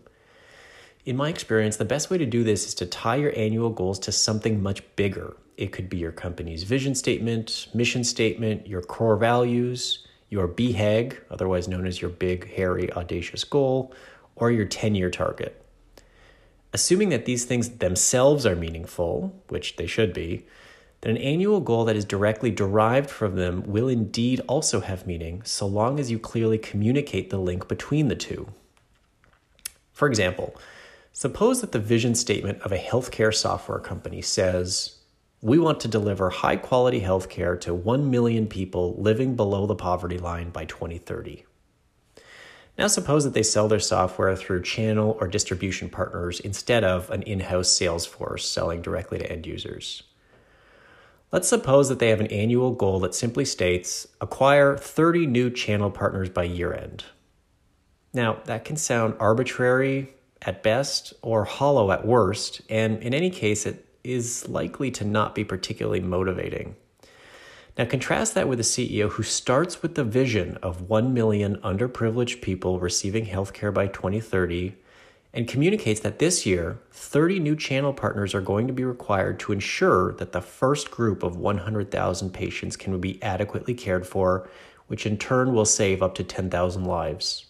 In 1.05 1.17
my 1.17 1.27
experience, 1.27 1.75
the 1.75 1.85
best 1.85 2.09
way 2.09 2.17
to 2.17 2.25
do 2.25 2.43
this 2.43 2.67
is 2.67 2.73
to 2.75 2.85
tie 2.85 3.17
your 3.17 3.37
annual 3.37 3.69
goals 3.69 3.99
to 3.99 4.13
something 4.13 4.63
much 4.63 4.81
bigger. 4.95 5.35
It 5.57 5.73
could 5.73 5.89
be 5.89 5.97
your 5.97 6.13
company's 6.13 6.63
vision 6.63 6.95
statement, 6.95 7.67
mission 7.73 8.05
statement, 8.05 8.65
your 8.65 8.81
core 8.81 9.17
values, 9.17 10.07
your 10.29 10.47
BHAG, 10.47 11.17
otherwise 11.29 11.67
known 11.67 11.85
as 11.85 12.01
your 12.01 12.11
big, 12.11 12.49
hairy, 12.53 12.91
audacious 12.93 13.43
goal, 13.43 13.93
or 14.35 14.51
your 14.51 14.65
10 14.65 14.95
year 14.95 15.09
target. 15.09 15.61
Assuming 16.71 17.09
that 17.09 17.25
these 17.25 17.45
things 17.45 17.69
themselves 17.69 18.45
are 18.45 18.55
meaningful, 18.55 19.41
which 19.47 19.75
they 19.77 19.87
should 19.87 20.13
be, 20.13 20.45
then 21.01 21.15
an 21.15 21.21
annual 21.21 21.61
goal 21.61 21.85
that 21.85 21.95
is 21.95 22.05
directly 22.05 22.51
derived 22.51 23.09
from 23.09 23.35
them 23.35 23.63
will 23.65 23.87
indeed 23.87 24.41
also 24.47 24.81
have 24.81 25.07
meaning, 25.07 25.41
so 25.43 25.65
long 25.65 25.99
as 25.99 26.11
you 26.11 26.19
clearly 26.19 26.57
communicate 26.57 27.29
the 27.29 27.39
link 27.39 27.67
between 27.67 28.07
the 28.07 28.15
two. 28.15 28.49
For 29.93 30.07
example, 30.07 30.55
suppose 31.11 31.61
that 31.61 31.71
the 31.71 31.79
vision 31.79 32.15
statement 32.15 32.61
of 32.61 32.71
a 32.71 32.77
healthcare 32.77 33.33
software 33.33 33.79
company 33.79 34.21
says, 34.21 34.97
We 35.41 35.57
want 35.57 35.79
to 35.81 35.87
deliver 35.87 36.29
high 36.29 36.57
quality 36.57 37.01
healthcare 37.01 37.59
to 37.61 37.73
1 37.73 38.11
million 38.11 38.45
people 38.45 38.95
living 38.97 39.35
below 39.35 39.65
the 39.65 39.75
poverty 39.75 40.17
line 40.17 40.49
by 40.49 40.65
2030. 40.65 41.45
Now, 42.79 42.87
suppose 42.87 43.25
that 43.25 43.33
they 43.33 43.43
sell 43.43 43.67
their 43.67 43.81
software 43.81 44.33
through 44.37 44.61
channel 44.61 45.17
or 45.19 45.27
distribution 45.27 45.89
partners 45.89 46.39
instead 46.39 46.85
of 46.85 47.09
an 47.09 47.23
in 47.23 47.41
house 47.41 47.67
sales 47.73 48.05
force 48.05 48.49
selling 48.49 48.81
directly 48.81 49.19
to 49.19 49.29
end 49.29 49.45
users. 49.45 50.03
Let's 51.29 51.49
suppose 51.49 51.89
that 51.89 51.99
they 51.99 52.07
have 52.07 52.21
an 52.21 52.27
annual 52.27 52.71
goal 52.71 53.01
that 53.01 53.13
simply 53.13 53.43
states 53.43 54.07
acquire 54.21 54.77
30 54.77 55.27
new 55.27 55.49
channel 55.49 55.91
partners 55.91 56.29
by 56.29 56.45
year 56.45 56.73
end. 56.73 57.03
Now, 58.13 58.37
that 58.45 58.63
can 58.63 58.77
sound 58.77 59.15
arbitrary 59.19 60.13
at 60.43 60.63
best 60.63 61.13
or 61.21 61.43
hollow 61.43 61.91
at 61.91 62.07
worst, 62.07 62.61
and 62.69 63.03
in 63.03 63.13
any 63.13 63.29
case, 63.29 63.65
it 63.65 63.85
is 64.05 64.47
likely 64.47 64.89
to 64.91 65.03
not 65.03 65.35
be 65.35 65.43
particularly 65.43 65.99
motivating. 65.99 66.77
Now, 67.79 67.85
contrast 67.85 68.35
that 68.35 68.49
with 68.49 68.59
a 68.59 68.63
CEO 68.63 69.09
who 69.09 69.23
starts 69.23 69.81
with 69.81 69.95
the 69.95 70.03
vision 70.03 70.57
of 70.61 70.89
1 70.89 71.13
million 71.13 71.55
underprivileged 71.59 72.41
people 72.41 72.77
receiving 72.77 73.25
healthcare 73.25 73.73
by 73.73 73.87
2030 73.87 74.75
and 75.33 75.47
communicates 75.47 76.01
that 76.01 76.19
this 76.19 76.45
year, 76.45 76.81
30 76.91 77.39
new 77.39 77.55
channel 77.55 77.93
partners 77.93 78.35
are 78.35 78.41
going 78.41 78.67
to 78.67 78.73
be 78.73 78.83
required 78.83 79.39
to 79.39 79.53
ensure 79.53 80.11
that 80.15 80.33
the 80.33 80.41
first 80.41 80.91
group 80.91 81.23
of 81.23 81.37
100,000 81.37 82.33
patients 82.33 82.75
can 82.75 82.99
be 82.99 83.23
adequately 83.23 83.73
cared 83.73 84.05
for, 84.05 84.49
which 84.87 85.05
in 85.05 85.15
turn 85.15 85.53
will 85.53 85.63
save 85.63 86.03
up 86.03 86.15
to 86.15 86.23
10,000 86.25 86.83
lives. 86.83 87.45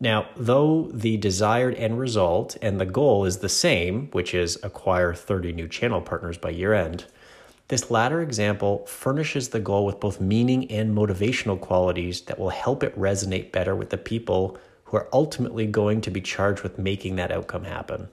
Now, 0.00 0.30
though 0.38 0.88
the 0.90 1.18
desired 1.18 1.74
end 1.74 1.98
result 1.98 2.56
and 2.62 2.80
the 2.80 2.86
goal 2.86 3.26
is 3.26 3.40
the 3.40 3.50
same, 3.50 4.08
which 4.12 4.32
is 4.32 4.58
acquire 4.62 5.12
30 5.12 5.52
new 5.52 5.68
channel 5.68 6.00
partners 6.00 6.38
by 6.38 6.48
year 6.48 6.72
end, 6.72 7.04
this 7.68 7.90
latter 7.90 8.20
example 8.20 8.86
furnishes 8.86 9.48
the 9.48 9.60
goal 9.60 9.86
with 9.86 10.00
both 10.00 10.20
meaning 10.20 10.70
and 10.70 10.94
motivational 10.96 11.60
qualities 11.60 12.22
that 12.22 12.38
will 12.38 12.50
help 12.50 12.82
it 12.82 12.98
resonate 12.98 13.52
better 13.52 13.74
with 13.74 13.90
the 13.90 13.98
people 13.98 14.58
who 14.84 14.96
are 14.96 15.08
ultimately 15.12 15.66
going 15.66 16.00
to 16.02 16.10
be 16.10 16.20
charged 16.20 16.62
with 16.62 16.78
making 16.78 17.16
that 17.16 17.32
outcome 17.32 17.64
happen. 17.64 18.08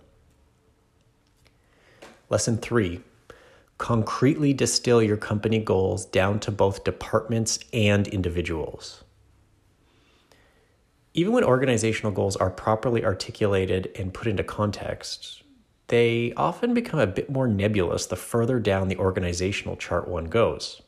Lesson 2.30 2.58
three 2.58 3.02
concretely 3.78 4.54
distill 4.54 5.02
your 5.02 5.18
company 5.18 5.60
goals 5.60 6.06
down 6.06 6.40
to 6.40 6.52
both 6.52 6.84
departments 6.84 7.60
and 7.74 8.08
individuals. 8.08 9.04
Even 11.14 11.34
when 11.34 11.44
organizational 11.44 12.12
goals 12.12 12.36
are 12.36 12.50
properly 12.50 13.04
articulated 13.04 13.90
and 13.98 14.14
put 14.14 14.28
into 14.28 14.44
context, 14.44 15.44
they 15.90 16.34
often 16.38 16.74
become 16.74 17.00
a 17.00 17.08
bit 17.08 17.30
more 17.30 17.48
nebulous 17.48 18.06
the 18.06 18.16
further 18.16 18.60
down 18.60 18.88
the 18.88 18.98
organizational 18.98 19.76
chart 19.76 20.08
one 20.08 20.26
goes. 20.26 20.82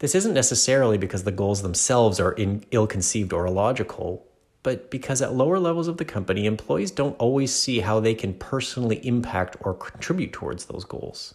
This 0.00 0.14
isn't 0.14 0.34
necessarily 0.34 0.98
because 0.98 1.24
the 1.24 1.32
goals 1.32 1.62
themselves 1.62 2.20
are 2.20 2.36
ill 2.70 2.86
conceived 2.86 3.32
or 3.32 3.46
illogical, 3.46 4.24
but 4.62 4.90
because 4.90 5.22
at 5.22 5.34
lower 5.34 5.58
levels 5.58 5.88
of 5.88 5.96
the 5.96 6.04
company, 6.04 6.46
employees 6.46 6.90
don't 6.90 7.16
always 7.18 7.54
see 7.54 7.80
how 7.80 7.98
they 7.98 8.14
can 8.14 8.34
personally 8.34 9.04
impact 9.06 9.56
or 9.60 9.74
contribute 9.74 10.32
towards 10.32 10.66
those 10.66 10.84
goals. 10.84 11.34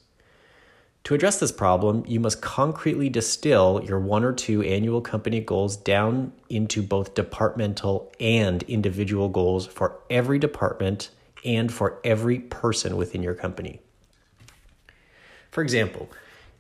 To 1.06 1.14
address 1.14 1.40
this 1.40 1.52
problem, 1.52 2.06
you 2.08 2.22
must 2.22 2.42
concretely 2.42 3.10
distill 3.10 3.82
your 3.86 4.00
one 4.00 4.24
or 4.24 4.32
two 4.32 4.62
annual 4.62 5.02
company 5.02 5.42
goals 5.42 5.76
down 5.76 6.32
into 6.50 6.82
both 6.82 7.14
departmental 7.14 8.14
and 8.22 8.64
individual 8.64 9.28
goals 9.28 9.68
for 9.68 10.00
every 10.10 10.40
department 10.40 11.10
and 11.46 11.72
for 11.72 12.00
every 12.04 12.40
person 12.40 12.96
within 12.96 13.24
your 13.24 13.34
company. 13.34 13.82
For 15.52 15.62
example, 15.62 16.10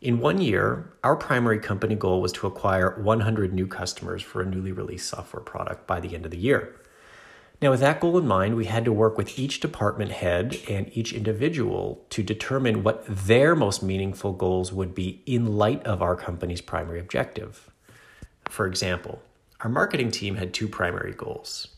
in 0.02 0.20
one 0.20 0.42
year, 0.42 0.92
our 1.04 1.16
primary 1.16 1.60
company 1.60 1.96
goal 1.96 2.22
was 2.22 2.34
to 2.34 2.48
acquire 2.48 3.00
100 3.02 3.54
new 3.54 3.68
customers 3.68 4.22
for 4.22 4.42
a 4.42 4.46
newly 4.46 4.72
released 4.72 5.08
software 5.08 5.42
product 5.42 5.88
by 5.88 6.00
the 6.00 6.13
end 6.13 6.25
of 6.25 6.32
the 6.32 6.38
year. 6.38 6.75
Now, 7.62 7.72
with 7.72 7.80
that 7.80 8.02
goal 8.02 8.18
in 8.18 8.28
mind, 8.28 8.56
we 8.56 8.66
had 8.66 8.84
to 8.84 8.92
work 8.92 9.18
with 9.18 9.40
each 9.40 9.62
department 9.62 10.12
head 10.12 10.60
and 10.68 10.92
each 10.92 11.13
individual 11.13 12.06
to 12.10 12.22
determine 12.22 12.84
what 12.84 13.06
their 13.08 13.56
most 13.56 13.82
meaningful 13.82 14.34
goals 14.34 14.74
would 14.74 14.94
be 14.94 15.22
in 15.25 15.56
light 15.56 15.82
of 15.86 16.02
our 16.02 16.18
company's 16.18 16.60
primary 16.60 17.00
objective. 17.00 17.72
For 18.50 18.68
example, 18.68 19.22
our 19.62 19.70
marketing 19.70 20.12
team 20.12 20.36
had 20.36 20.54
two 20.54 20.68
primary 20.68 21.13
goals. 21.13 21.70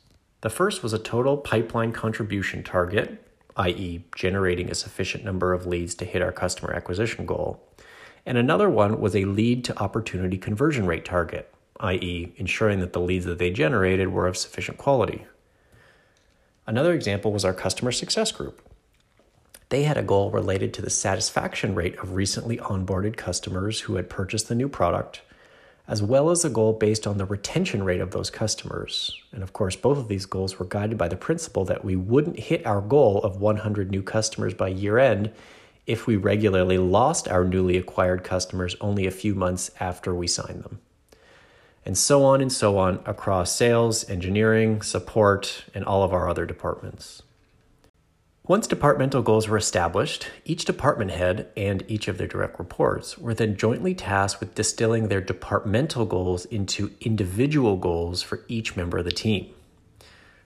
The 0.42 0.50
first 0.50 0.84
was 0.84 0.94
a 0.94 1.00
total 1.00 1.38
pipeline 1.38 1.92
contribution 1.92 2.64
target, 2.64 3.22
i.e., 3.58 4.04
generating 4.16 4.70
a 4.70 4.76
sufficient 4.76 5.24
number 5.24 5.54
of 5.54 5.66
leads 5.66 5.96
to 5.96 6.06
hit 6.06 6.22
our 6.22 6.32
customer 6.32 6.74
acquisition 6.74 7.26
goal. 7.26 7.64
And 8.26 8.38
another 8.38 8.70
one 8.70 9.00
was 9.00 9.16
a 9.16 9.26
lead 9.26 9.64
to 9.66 9.80
opportunity 9.80 10.38
conversion 10.38 10.86
rate 10.86 11.06
target, 11.06 11.54
i.e., 11.80 12.34
ensuring 12.38 12.80
that 12.80 12.94
the 12.94 13.00
leads 13.00 13.26
that 13.26 13.40
they 13.40 13.52
generated 13.52 14.12
were 14.12 14.28
of 14.28 14.38
sufficient 14.38 14.78
quality. 14.78 15.26
Another 16.68 16.94
example 16.94 17.32
was 17.32 17.46
our 17.46 17.54
customer 17.54 17.92
success 17.92 18.32
group. 18.32 18.62
They 19.70 19.84
had 19.84 19.98
a 19.98 20.04
goal 20.04 20.32
related 20.32 20.74
to 20.76 20.82
the 20.82 20.90
satisfaction 20.90 21.76
rate 21.76 21.98
of 21.98 22.14
recently 22.14 22.58
onboarded 22.58 23.18
customers 23.18 23.82
who 23.82 23.96
had 23.96 24.10
purchased 24.10 24.48
the 24.48 24.56
new 24.56 24.70
product, 24.70 25.22
as 25.88 26.02
well 26.02 26.30
as 26.30 26.44
a 26.44 26.50
goal 26.50 26.74
based 26.74 27.06
on 27.06 27.18
the 27.18 27.26
retention 27.26 27.84
rate 27.84 28.02
of 28.02 28.12
those 28.12 28.30
customers. 28.30 29.22
And 29.32 29.44
of 29.44 29.54
course, 29.54 29.76
both 29.76 29.98
of 29.98 30.08
these 30.08 30.26
goals 30.26 30.58
were 30.58 30.66
guided 30.66 30.98
by 30.98 31.08
the 31.08 31.16
principle 31.16 31.66
that 31.66 31.86
we 31.86 31.96
wouldn't 31.96 32.40
hit 32.40 32.66
our 32.66 32.82
goal 32.82 33.20
of 33.20 33.42
100 33.42 33.92
new 33.92 34.02
customers 34.02 34.54
by 34.54 34.70
year 34.70 34.98
end 34.98 35.32
if 35.86 36.08
we 36.08 36.16
regularly 36.16 36.78
lost 36.78 37.28
our 37.28 37.44
newly 37.44 37.78
acquired 37.78 38.24
customers 38.24 38.76
only 38.82 39.06
a 39.06 39.12
few 39.12 39.36
months 39.36 39.70
after 39.80 40.14
we 40.16 40.28
signed 40.28 40.64
them 40.64 40.80
and 41.86 41.98
so 41.98 42.24
on 42.24 42.42
and 42.42 42.52
so 42.52 42.78
on 42.78 43.00
across 43.06 43.52
sales, 43.52 44.10
engineering, 44.10 44.82
support, 44.82 45.66
and 45.74 45.86
all 45.86 46.04
of 46.04 46.14
our 46.14 46.28
other 46.28 46.46
departments. 46.46 47.22
Once 48.48 48.68
departmental 48.68 49.24
goals 49.24 49.48
were 49.48 49.58
established, 49.58 50.28
each 50.46 50.66
department 50.66 51.10
head 51.10 51.48
and 51.58 51.84
each 51.88 52.08
of 52.08 52.20
their 52.20 52.28
direct 52.28 52.60
reports 52.60 53.18
were 53.18 53.34
then 53.34 53.58
jointly 53.58 53.96
tasked 53.96 54.40
with 54.40 54.54
distilling 54.54 55.08
their 55.08 55.20
departmental 55.20 56.06
goals 56.06 56.46
into 56.46 56.92
individual 57.02 57.76
goals 57.76 58.22
for 58.22 58.44
each 58.48 58.76
member 58.76 59.00
of 59.00 59.06
the 59.06 59.12
team. 59.12 59.52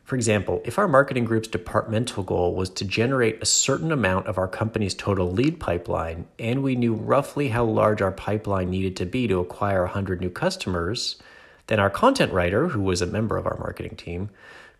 For 0.05 0.15
example, 0.15 0.61
if 0.63 0.79
our 0.79 0.87
marketing 0.87 1.25
group's 1.25 1.49
departmental 1.49 2.23
goal 2.23 2.55
was 2.55 2.69
to 2.69 2.85
generate 2.85 3.43
a 3.43 3.45
certain 3.45 3.91
amount 3.91 4.27
of 4.27 4.37
our 4.37 4.47
company's 4.47 4.95
total 4.95 5.29
lead 5.29 5.59
pipeline, 5.59 6.25
and 6.39 6.63
we 6.63 6.75
knew 6.75 6.93
roughly 6.93 7.49
how 7.49 7.65
large 7.65 8.01
our 8.01 8.13
pipeline 8.13 8.69
needed 8.69 8.95
to 8.95 9.05
be 9.05 9.27
to 9.27 9.41
acquire 9.41 9.81
100 9.81 10.21
new 10.21 10.29
customers, 10.29 11.17
then 11.67 11.81
our 11.81 11.89
content 11.89 12.31
writer, 12.31 12.69
who 12.69 12.81
was 12.81 13.01
a 13.01 13.05
member 13.05 13.35
of 13.35 13.45
our 13.45 13.57
marketing 13.57 13.97
team, 13.97 14.29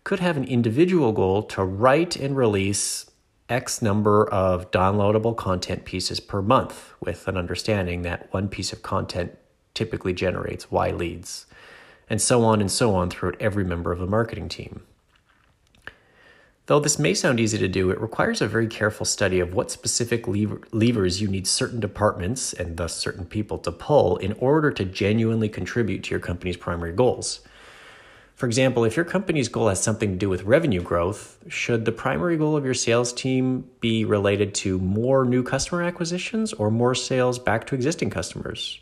could 0.04 0.20
have 0.20 0.38
an 0.38 0.44
individual 0.44 1.12
goal 1.12 1.42
to 1.42 1.62
write 1.62 2.16
and 2.16 2.34
release 2.34 3.09
X 3.50 3.82
number 3.82 4.28
of 4.28 4.70
downloadable 4.70 5.36
content 5.36 5.84
pieces 5.84 6.20
per 6.20 6.40
month, 6.40 6.92
with 7.00 7.26
an 7.26 7.36
understanding 7.36 8.02
that 8.02 8.32
one 8.32 8.48
piece 8.48 8.72
of 8.72 8.82
content 8.82 9.36
typically 9.74 10.12
generates 10.12 10.70
Y 10.70 10.92
leads, 10.92 11.46
and 12.08 12.22
so 12.22 12.44
on 12.44 12.60
and 12.60 12.70
so 12.70 12.94
on 12.94 13.10
throughout 13.10 13.36
every 13.40 13.64
member 13.64 13.90
of 13.90 13.98
the 13.98 14.06
marketing 14.06 14.48
team. 14.48 14.82
Though 16.66 16.78
this 16.78 17.00
may 17.00 17.14
sound 17.14 17.40
easy 17.40 17.58
to 17.58 17.66
do, 17.66 17.90
it 17.90 18.00
requires 18.00 18.40
a 18.40 18.46
very 18.46 18.68
careful 18.68 19.04
study 19.04 19.40
of 19.40 19.52
what 19.52 19.72
specific 19.72 20.28
lever- 20.28 20.60
levers 20.70 21.20
you 21.20 21.26
need 21.26 21.48
certain 21.48 21.80
departments 21.80 22.52
and 22.52 22.76
thus 22.76 22.94
certain 22.94 23.26
people 23.26 23.58
to 23.58 23.72
pull 23.72 24.16
in 24.18 24.34
order 24.34 24.70
to 24.70 24.84
genuinely 24.84 25.48
contribute 25.48 26.04
to 26.04 26.10
your 26.12 26.20
company's 26.20 26.56
primary 26.56 26.92
goals. 26.92 27.40
For 28.40 28.46
example, 28.46 28.84
if 28.84 28.96
your 28.96 29.04
company's 29.04 29.50
goal 29.50 29.68
has 29.68 29.82
something 29.82 30.12
to 30.12 30.16
do 30.16 30.30
with 30.30 30.44
revenue 30.44 30.80
growth, 30.80 31.36
should 31.48 31.84
the 31.84 31.92
primary 31.92 32.38
goal 32.38 32.56
of 32.56 32.64
your 32.64 32.72
sales 32.72 33.12
team 33.12 33.68
be 33.80 34.06
related 34.06 34.54
to 34.54 34.78
more 34.78 35.26
new 35.26 35.42
customer 35.42 35.82
acquisitions 35.82 36.54
or 36.54 36.70
more 36.70 36.94
sales 36.94 37.38
back 37.38 37.66
to 37.66 37.74
existing 37.74 38.08
customers? 38.08 38.80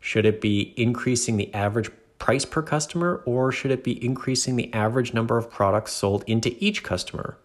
Should 0.00 0.24
it 0.24 0.40
be 0.40 0.72
increasing 0.78 1.36
the 1.36 1.52
average 1.52 1.90
price 2.18 2.46
per 2.46 2.62
customer, 2.62 3.20
or 3.26 3.52
should 3.52 3.72
it 3.72 3.84
be 3.84 4.02
increasing 4.02 4.56
the 4.56 4.72
average 4.72 5.12
number 5.12 5.36
of 5.36 5.50
products 5.50 5.92
sold 5.92 6.24
into 6.26 6.56
each 6.58 6.82
customer? 6.82 7.36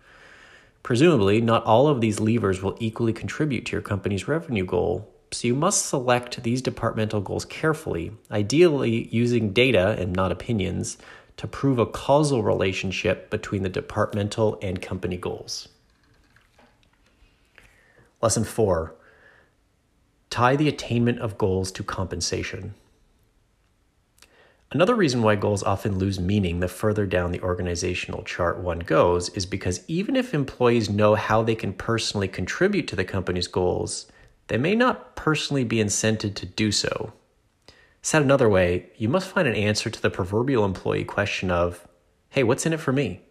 Presumably, 0.82 1.42
not 1.42 1.66
all 1.66 1.90
of 1.90 2.00
these 2.00 2.22
levers 2.22 2.64
will 2.64 2.78
equally 2.80 3.12
contribute 3.12 3.66
to 3.66 3.74
your 3.74 3.82
company's 3.82 4.30
revenue 4.30 4.64
goal, 4.64 5.14
so 5.32 5.46
you 5.46 5.56
must 5.56 5.88
select 5.88 6.42
these 6.42 6.62
departmental 6.62 7.20
goals 7.20 7.44
carefully, 7.44 8.14
ideally 8.32 9.10
using 9.12 9.52
data 9.52 9.98
and 10.00 10.16
not 10.16 10.32
opinions 10.32 10.98
to 11.40 11.48
prove 11.48 11.80
a 11.80 11.86
causal 11.86 12.44
relationship 12.44 13.30
between 13.30 13.64
the 13.64 13.70
departmental 13.70 14.60
and 14.62 14.82
company 14.82 15.16
goals. 15.16 15.70
Lesson 18.22 18.44
4 18.44 18.94
Tie 20.30 20.56
the 20.58 20.68
attainment 20.68 21.20
of 21.20 21.38
goals 21.38 21.72
to 21.72 21.82
compensation. 21.82 22.74
Another 24.74 24.94
reason 24.94 25.22
why 25.22 25.36
goals 25.36 25.64
often 25.64 25.98
lose 25.98 26.20
meaning 26.20 26.60
the 26.60 26.68
further 26.68 27.06
down 27.06 27.32
the 27.32 27.42
organizational 27.42 28.24
chart 28.24 28.60
one 28.60 28.80
goes 28.80 29.30
is 29.30 29.46
because 29.46 29.86
even 29.88 30.18
if 30.18 30.34
employees 30.34 30.90
know 30.90 31.16
how 31.16 31.42
they 31.42 31.56
can 31.56 31.72
personally 31.72 32.28
contribute 32.28 32.86
to 32.90 32.98
the 32.98 33.06
company's 33.06 33.48
goals, 33.48 34.12
they 34.48 34.58
may 34.58 34.76
not 34.76 35.16
personally 35.16 35.64
be 35.64 35.78
incented 35.78 36.36
to 36.36 36.46
do 36.46 36.70
so. 36.70 37.14
Said 38.02 38.22
another 38.22 38.48
way, 38.48 38.90
you 38.98 39.10
must 39.10 39.30
find 39.30 39.48
an 39.48 39.56
answer 39.56 39.90
to 39.90 40.02
the 40.02 40.10
proverbial 40.10 40.64
employee 40.64 41.04
question 41.04 41.52
of, 41.52 41.88
hey, 42.30 42.44
what's 42.44 42.66
in 42.66 42.74
it 42.74 42.80
for 42.80 42.94
me? 42.94 43.22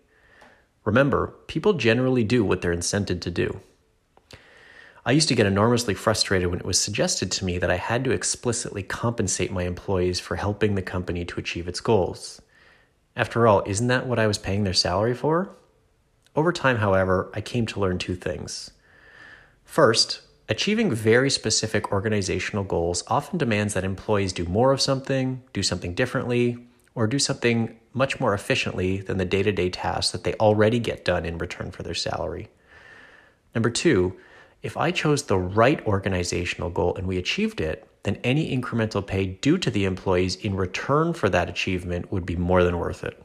Remember, 0.84 1.34
people 1.46 1.72
generally 1.74 2.24
do 2.24 2.44
what 2.44 2.60
they're 2.60 2.74
incented 2.74 3.20
to 3.22 3.30
do. 3.30 3.60
I 5.06 5.12
used 5.12 5.28
to 5.28 5.34
get 5.34 5.46
enormously 5.46 5.94
frustrated 5.94 6.48
when 6.48 6.60
it 6.60 6.66
was 6.66 6.78
suggested 6.78 7.30
to 7.32 7.44
me 7.46 7.56
that 7.58 7.70
I 7.70 7.76
had 7.76 8.04
to 8.04 8.10
explicitly 8.10 8.82
compensate 8.82 9.50
my 9.50 9.62
employees 9.62 10.20
for 10.20 10.36
helping 10.36 10.74
the 10.74 10.82
company 10.82 11.24
to 11.24 11.40
achieve 11.40 11.66
its 11.66 11.80
goals. 11.80 12.42
After 13.16 13.46
all, 13.46 13.62
isn't 13.66 13.86
that 13.86 14.06
what 14.06 14.18
I 14.18 14.26
was 14.26 14.36
paying 14.36 14.64
their 14.64 14.74
salary 14.74 15.14
for? 15.14 15.56
Over 16.36 16.52
time, 16.52 16.76
however, 16.76 17.30
I 17.32 17.40
came 17.40 17.64
to 17.66 17.80
learn 17.80 17.98
two 17.98 18.14
things. 18.14 18.70
First, 19.64 20.20
achieving 20.48 20.90
very 20.92 21.30
specific 21.30 21.92
organizational 21.92 22.64
goals 22.64 23.04
often 23.08 23.38
demands 23.38 23.74
that 23.74 23.84
employees 23.84 24.32
do 24.32 24.44
more 24.44 24.72
of 24.72 24.80
something, 24.80 25.42
do 25.52 25.62
something 25.62 25.94
differently, 25.94 26.66
or 26.94 27.06
do 27.06 27.18
something 27.18 27.78
much 27.92 28.20
more 28.20 28.34
efficiently 28.34 28.98
than 28.98 29.18
the 29.18 29.24
day 29.24 29.42
to 29.42 29.52
day 29.52 29.70
tasks 29.70 30.12
that 30.12 30.24
they 30.24 30.34
already 30.34 30.78
get 30.78 31.04
done 31.04 31.24
in 31.24 31.38
return 31.38 31.70
for 31.70 31.82
their 31.82 31.94
salary. 31.94 32.48
Number 33.54 33.70
two, 33.70 34.16
if 34.62 34.76
I 34.76 34.90
chose 34.90 35.22
the 35.22 35.38
right 35.38 35.84
organizational 35.86 36.70
goal 36.70 36.96
and 36.96 37.06
we 37.06 37.18
achieved 37.18 37.60
it, 37.60 37.88
then 38.02 38.18
any 38.24 38.56
incremental 38.56 39.06
pay 39.06 39.26
due 39.26 39.58
to 39.58 39.70
the 39.70 39.84
employees 39.84 40.36
in 40.36 40.56
return 40.56 41.12
for 41.12 41.28
that 41.28 41.48
achievement 41.48 42.10
would 42.10 42.26
be 42.26 42.36
more 42.36 42.64
than 42.64 42.78
worth 42.78 43.04
it. 43.04 43.22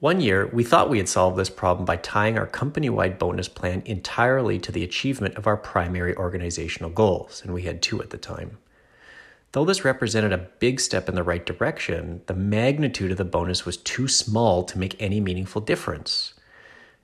One 0.00 0.20
year, 0.20 0.46
we 0.52 0.62
thought 0.62 0.90
we 0.90 0.98
had 0.98 1.08
solved 1.08 1.36
this 1.36 1.50
problem 1.50 1.84
by 1.84 1.96
tying 1.96 2.38
our 2.38 2.46
company 2.46 2.88
wide 2.88 3.18
bonus 3.18 3.48
plan 3.48 3.82
entirely 3.84 4.60
to 4.60 4.70
the 4.70 4.84
achievement 4.84 5.34
of 5.34 5.48
our 5.48 5.56
primary 5.56 6.14
organizational 6.14 6.90
goals, 6.90 7.42
and 7.42 7.52
we 7.52 7.62
had 7.62 7.82
two 7.82 8.00
at 8.00 8.10
the 8.10 8.16
time. 8.16 8.58
Though 9.50 9.64
this 9.64 9.84
represented 9.84 10.32
a 10.32 10.46
big 10.60 10.78
step 10.78 11.08
in 11.08 11.16
the 11.16 11.24
right 11.24 11.44
direction, 11.44 12.20
the 12.26 12.34
magnitude 12.34 13.10
of 13.10 13.16
the 13.16 13.24
bonus 13.24 13.66
was 13.66 13.76
too 13.76 14.06
small 14.06 14.62
to 14.64 14.78
make 14.78 14.94
any 15.02 15.20
meaningful 15.20 15.62
difference. 15.62 16.34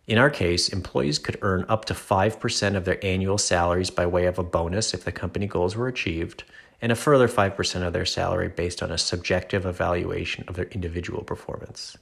In 0.07 0.17
our 0.17 0.31
case, 0.31 0.69
employees 0.69 1.19
could 1.19 1.39
earn 1.43 1.67
up 1.69 1.87
to 1.87 1.95
5% 1.95 2.77
of 2.77 2.85
their 2.85 3.05
annual 3.05 3.39
salaries 3.39 3.91
by 3.91 4.07
way 4.07 4.27
of 4.27 4.39
a 4.39 4.45
bonus 4.45 4.95
if 4.95 5.03
the 5.03 5.11
company 5.11 5.49
goals 5.49 5.75
were 5.75 5.89
achieved, 5.89 6.45
and 6.81 6.93
a 6.93 6.95
further 6.95 7.27
5% 7.27 7.85
of 7.85 7.93
their 7.93 8.07
salary 8.07 8.51
based 8.51 8.85
on 8.85 8.93
a 8.93 8.99
subjective 8.99 9.67
evaluation 9.67 10.45
of 10.47 10.55
their 10.55 10.67
individual 10.67 11.25
performance. 11.25 11.97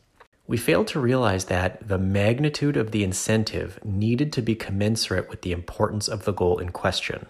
We 0.47 0.57
failed 0.57 0.89
to 0.89 1.01
realize 1.01 1.45
that 1.47 1.87
the 1.87 1.99
magnitude 1.99 2.77
of 2.77 2.91
the 2.91 3.05
incentive 3.05 3.79
needed 3.85 4.33
to 4.33 4.43
be 4.43 4.55
commensurate 4.55 5.29
with 5.29 5.43
the 5.43 5.53
importance 5.53 6.09
of 6.09 6.25
the 6.25 6.33
goal 6.33 6.59
in 6.59 6.71
question. 6.71 7.27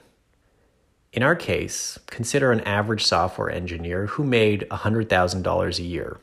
In 1.12 1.23
our 1.23 1.37
case, 1.37 1.99
consider 2.07 2.52
an 2.52 2.62
average 2.62 3.04
software 3.04 3.50
engineer 3.50 4.07
who 4.07 4.25
made 4.25 4.66
$100,000 4.71 5.78
a 5.78 5.83
year. 5.83 6.21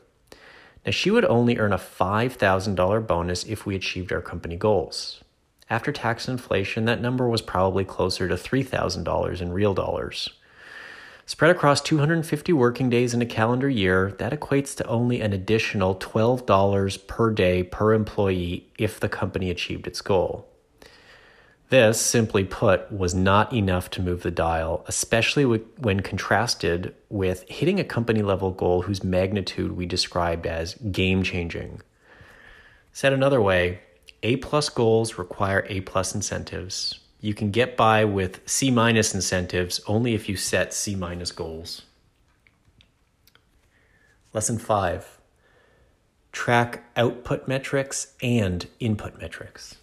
Now, 0.84 0.90
she 0.90 1.12
would 1.12 1.24
only 1.26 1.58
earn 1.58 1.72
a 1.72 1.78
$5,000 1.78 3.06
bonus 3.06 3.44
if 3.44 3.64
we 3.64 3.76
achieved 3.76 4.12
our 4.12 4.20
company 4.20 4.56
goals. 4.56 5.22
After 5.68 5.92
tax 5.92 6.26
inflation, 6.26 6.86
that 6.86 7.00
number 7.00 7.28
was 7.28 7.42
probably 7.42 7.84
closer 7.84 8.26
to 8.26 8.34
$3,000 8.34 9.40
in 9.40 9.52
real 9.52 9.74
dollars. 9.74 10.30
Spread 11.30 11.52
across 11.52 11.80
250 11.82 12.52
working 12.54 12.90
days 12.90 13.14
in 13.14 13.22
a 13.22 13.24
calendar 13.24 13.68
year, 13.68 14.16
that 14.18 14.32
equates 14.32 14.76
to 14.76 14.86
only 14.88 15.20
an 15.20 15.32
additional 15.32 15.94
$12 15.94 17.06
per 17.06 17.30
day 17.30 17.62
per 17.62 17.92
employee 17.92 18.66
if 18.78 18.98
the 18.98 19.08
company 19.08 19.48
achieved 19.48 19.86
its 19.86 20.00
goal. 20.00 20.48
This, 21.68 22.00
simply 22.00 22.42
put, 22.42 22.90
was 22.90 23.14
not 23.14 23.52
enough 23.52 23.90
to 23.90 24.02
move 24.02 24.24
the 24.24 24.32
dial, 24.32 24.84
especially 24.88 25.44
when 25.44 26.00
contrasted 26.00 26.96
with 27.08 27.48
hitting 27.48 27.78
a 27.78 27.84
company 27.84 28.22
level 28.22 28.50
goal 28.50 28.82
whose 28.82 29.04
magnitude 29.04 29.76
we 29.76 29.86
described 29.86 30.48
as 30.48 30.74
game 30.90 31.22
changing. 31.22 31.80
Said 32.92 33.12
another 33.12 33.40
way, 33.40 33.82
A 34.24 34.34
plus 34.38 34.68
goals 34.68 35.16
require 35.16 35.64
A 35.68 35.82
plus 35.82 36.12
incentives. 36.12 36.98
You 37.20 37.34
can 37.34 37.50
get 37.50 37.76
by 37.76 38.04
with 38.04 38.40
C 38.48 38.70
minus 38.70 39.14
incentives 39.14 39.80
only 39.86 40.14
if 40.14 40.28
you 40.28 40.36
set 40.36 40.72
C 40.72 40.94
minus 40.94 41.32
goals. 41.32 41.82
Lesson 44.32 44.58
5 44.58 45.18
Track 46.32 46.84
output 46.96 47.46
metrics 47.46 48.14
and 48.22 48.66
input 48.78 49.20
metrics. 49.20 49.76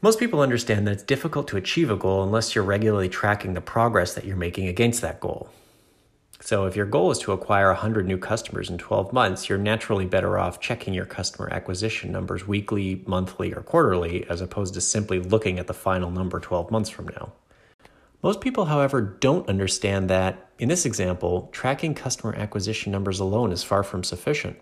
Most 0.00 0.18
people 0.20 0.40
understand 0.40 0.86
that 0.86 0.92
it's 0.92 1.02
difficult 1.02 1.48
to 1.48 1.56
achieve 1.56 1.90
a 1.90 1.96
goal 1.96 2.22
unless 2.22 2.54
you're 2.54 2.62
regularly 2.62 3.08
tracking 3.08 3.54
the 3.54 3.62
progress 3.62 4.14
that 4.14 4.26
you're 4.26 4.36
making 4.36 4.68
against 4.68 5.00
that 5.00 5.18
goal. 5.18 5.48
So, 6.46 6.66
if 6.66 6.76
your 6.76 6.84
goal 6.84 7.10
is 7.10 7.20
to 7.20 7.32
acquire 7.32 7.68
100 7.68 8.06
new 8.06 8.18
customers 8.18 8.68
in 8.68 8.76
12 8.76 9.14
months, 9.14 9.48
you're 9.48 9.56
naturally 9.56 10.04
better 10.04 10.38
off 10.38 10.60
checking 10.60 10.92
your 10.92 11.06
customer 11.06 11.48
acquisition 11.50 12.12
numbers 12.12 12.46
weekly, 12.46 13.02
monthly, 13.06 13.54
or 13.54 13.62
quarterly, 13.62 14.26
as 14.28 14.42
opposed 14.42 14.74
to 14.74 14.82
simply 14.82 15.18
looking 15.18 15.58
at 15.58 15.68
the 15.68 15.72
final 15.72 16.10
number 16.10 16.38
12 16.38 16.70
months 16.70 16.90
from 16.90 17.08
now. 17.08 17.32
Most 18.22 18.42
people, 18.42 18.66
however, 18.66 19.00
don't 19.00 19.48
understand 19.48 20.10
that, 20.10 20.50
in 20.58 20.68
this 20.68 20.84
example, 20.84 21.48
tracking 21.50 21.94
customer 21.94 22.34
acquisition 22.34 22.92
numbers 22.92 23.20
alone 23.20 23.50
is 23.50 23.62
far 23.62 23.82
from 23.82 24.04
sufficient. 24.04 24.58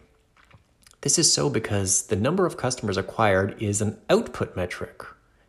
This 1.00 1.18
is 1.18 1.32
so 1.32 1.50
because 1.50 2.06
the 2.06 2.14
number 2.14 2.46
of 2.46 2.56
customers 2.56 2.96
acquired 2.96 3.60
is 3.60 3.80
an 3.80 3.98
output 4.08 4.54
metric, 4.54 5.02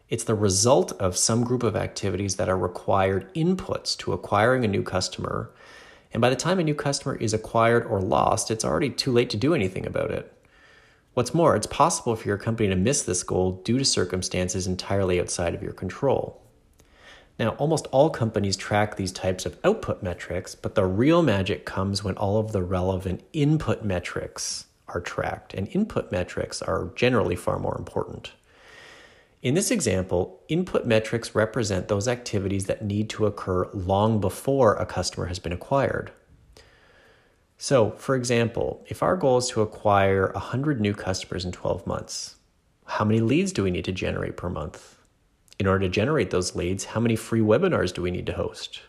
it's 0.10 0.24
the 0.24 0.34
result 0.34 0.94
of 0.94 1.16
some 1.16 1.44
group 1.44 1.62
of 1.62 1.76
activities 1.76 2.38
that 2.38 2.50
are 2.50 2.58
required 2.58 3.32
inputs 3.36 3.96
to 3.98 4.14
acquiring 4.14 4.66
a 4.66 4.68
new 4.68 4.82
customer. 4.82 5.52
And 6.14 6.22
by 6.22 6.30
the 6.30 6.36
time 6.36 6.60
a 6.60 6.64
new 6.64 6.76
customer 6.76 7.16
is 7.16 7.34
acquired 7.34 7.86
or 7.86 8.00
lost, 8.00 8.52
it's 8.52 8.64
already 8.64 8.92
too 8.92 9.12
late 9.12 9.32
to 9.32 9.38
do 9.38 9.54
anything 9.54 9.86
about 9.86 10.12
it. 10.12 10.32
What's 11.16 11.34
more, 11.34 11.56
it's 11.56 11.68
possible 11.68 12.16
for 12.16 12.28
your 12.28 12.38
company 12.38 12.70
to 12.70 12.76
miss 12.76 13.04
this 13.04 13.24
goal 13.24 13.62
due 13.64 13.78
to 13.78 13.86
circumstances 13.86 14.66
entirely 14.66 15.20
outside 15.20 15.54
of 15.54 15.62
your 15.62 15.74
control. 15.74 16.42
Now, 17.40 17.50
almost 17.52 17.88
all 17.92 18.12
companies 18.12 18.56
track 18.56 18.96
these 18.96 19.12
types 19.12 19.46
of 19.46 19.58
output 19.64 20.04
metrics, 20.04 20.54
but 20.54 20.76
the 20.76 20.86
real 20.86 21.24
magic 21.24 21.66
comes 21.66 22.04
when 22.04 22.16
all 22.16 22.38
of 22.38 22.52
the 22.52 22.62
relevant 22.62 23.24
input 23.34 23.84
metrics 23.84 24.68
are 24.88 25.02
tracked, 25.02 25.54
and 25.56 25.68
input 25.70 26.12
metrics 26.12 26.62
are 26.62 26.92
generally 26.96 27.36
far 27.36 27.58
more 27.58 27.76
important. 27.78 28.34
In 29.44 29.56
this 29.56 29.72
example, 29.72 30.40
input 30.48 30.86
metrics 30.86 31.36
represent 31.36 31.90
those 31.90 32.08
activities 32.08 32.68
that 32.68 32.86
need 32.86 33.10
to 33.10 33.26
occur 33.26 33.70
long 33.74 34.22
before 34.22 34.76
a 34.76 34.86
customer 34.86 35.26
has 35.26 35.38
been 35.38 35.52
acquired. 35.52 36.14
So, 37.58 37.92
for 37.92 38.16
example, 38.16 38.86
if 38.88 39.04
our 39.04 39.18
goal 39.18 39.40
is 39.40 39.50
to 39.50 39.62
acquire 39.62 40.32
100 40.32 40.80
new 40.80 40.94
customers 40.94 41.44
in 41.44 41.52
12 41.52 41.86
months, 41.86 42.38
how 42.86 43.04
many 43.04 43.20
leads 43.20 43.52
do 43.52 43.64
we 43.64 43.72
need 43.72 43.84
to 43.84 43.92
generate 43.92 44.38
per 44.38 44.50
month? 44.50 44.98
In 45.60 45.68
order 45.68 45.88
to 45.88 45.90
generate 45.90 46.32
those 46.32 46.56
leads, 46.56 46.86
how 46.86 47.02
many 47.02 47.18
free 47.18 47.42
webinars 47.42 47.94
do 47.94 48.02
we 48.02 48.12
need 48.12 48.26
to 48.28 48.34
host? 48.34 48.80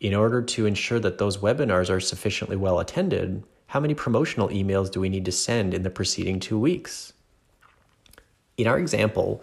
In 0.00 0.14
order 0.14 0.42
to 0.42 0.66
ensure 0.66 1.00
that 1.00 1.16
those 1.16 1.38
webinars 1.38 1.88
are 1.88 1.98
sufficiently 1.98 2.56
well 2.56 2.78
attended, 2.78 3.42
how 3.68 3.80
many 3.80 3.94
promotional 3.94 4.50
emails 4.50 4.90
do 4.90 5.00
we 5.00 5.08
need 5.08 5.24
to 5.24 5.32
send 5.32 5.72
in 5.72 5.82
the 5.82 5.88
preceding 5.88 6.40
two 6.40 6.58
weeks? 6.58 7.14
In 8.58 8.66
our 8.66 8.78
example, 8.78 9.42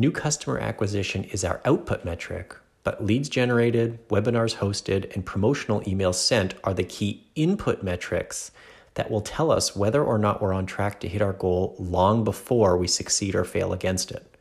New 0.00 0.10
customer 0.10 0.58
acquisition 0.58 1.24
is 1.24 1.44
our 1.44 1.60
output 1.66 2.06
metric, 2.06 2.56
but 2.84 3.04
leads 3.04 3.28
generated, 3.28 3.98
webinars 4.08 4.56
hosted, 4.56 5.14
and 5.14 5.26
promotional 5.26 5.82
emails 5.82 6.14
sent 6.14 6.54
are 6.64 6.72
the 6.72 6.84
key 6.84 7.26
input 7.34 7.82
metrics 7.82 8.50
that 8.94 9.10
will 9.10 9.20
tell 9.20 9.50
us 9.50 9.76
whether 9.76 10.02
or 10.02 10.16
not 10.16 10.40
we're 10.40 10.54
on 10.54 10.64
track 10.64 11.00
to 11.00 11.06
hit 11.06 11.20
our 11.20 11.34
goal 11.34 11.76
long 11.78 12.24
before 12.24 12.78
we 12.78 12.86
succeed 12.86 13.34
or 13.34 13.44
fail 13.44 13.74
against 13.74 14.10
it. 14.10 14.38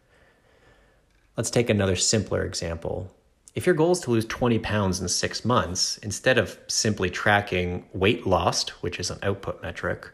Let's 1.35 1.51
take 1.51 1.69
another 1.69 1.97
simpler 1.97 2.45
example. 2.45 3.13
If 3.53 3.65
your 3.65 3.75
goal 3.75 3.91
is 3.91 3.99
to 3.99 4.11
lose 4.11 4.23
20 4.27 4.59
pounds 4.59 5.01
in 5.01 5.09
six 5.09 5.43
months, 5.43 5.97
instead 5.97 6.37
of 6.37 6.57
simply 6.67 7.09
tracking 7.09 7.83
weight 7.91 8.25
lost, 8.25 8.69
which 8.81 8.97
is 8.97 9.09
an 9.09 9.19
output 9.23 9.61
metric, 9.61 10.07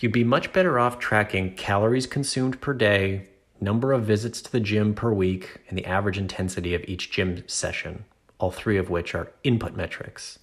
you'd 0.00 0.10
be 0.10 0.24
much 0.24 0.52
better 0.52 0.80
off 0.80 0.98
tracking 0.98 1.54
calories 1.54 2.08
consumed 2.08 2.60
per 2.60 2.74
day, 2.74 3.28
number 3.62 3.92
of 3.92 4.04
visits 4.04 4.42
to 4.42 4.52
the 4.52 4.60
gym 4.60 4.94
per 4.94 5.12
week, 5.12 5.58
and 5.68 5.78
the 5.78 5.86
average 5.86 6.18
intensity 6.18 6.74
of 6.74 6.84
each 6.86 7.10
gym 7.10 7.44
session, 7.46 8.04
all 8.38 8.50
three 8.50 8.76
of 8.76 8.90
which 8.90 9.14
are 9.14 9.32
input 9.44 9.74
metrics. 9.76 10.38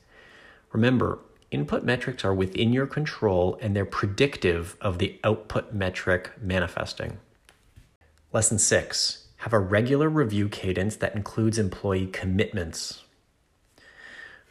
Remember, 0.71 1.19
input 1.51 1.84
metrics 1.84 2.23
are 2.23 2.34
within 2.34 2.71
your 2.71 2.88
control 2.88 3.58
and 3.62 3.75
they're 3.75 3.86
predictive 3.86 4.77
of 4.82 4.99
the 4.99 5.19
output 5.23 5.73
metric 5.73 6.32
manifesting. 6.41 7.17
Lesson 8.32 8.60
six 8.60 9.27
have 9.38 9.53
a 9.53 9.60
regular 9.60 10.10
review 10.10 10.47
cadence 10.47 10.95
that 10.97 11.15
includes 11.15 11.58
employee 11.58 12.08
commitments. 12.08 13.03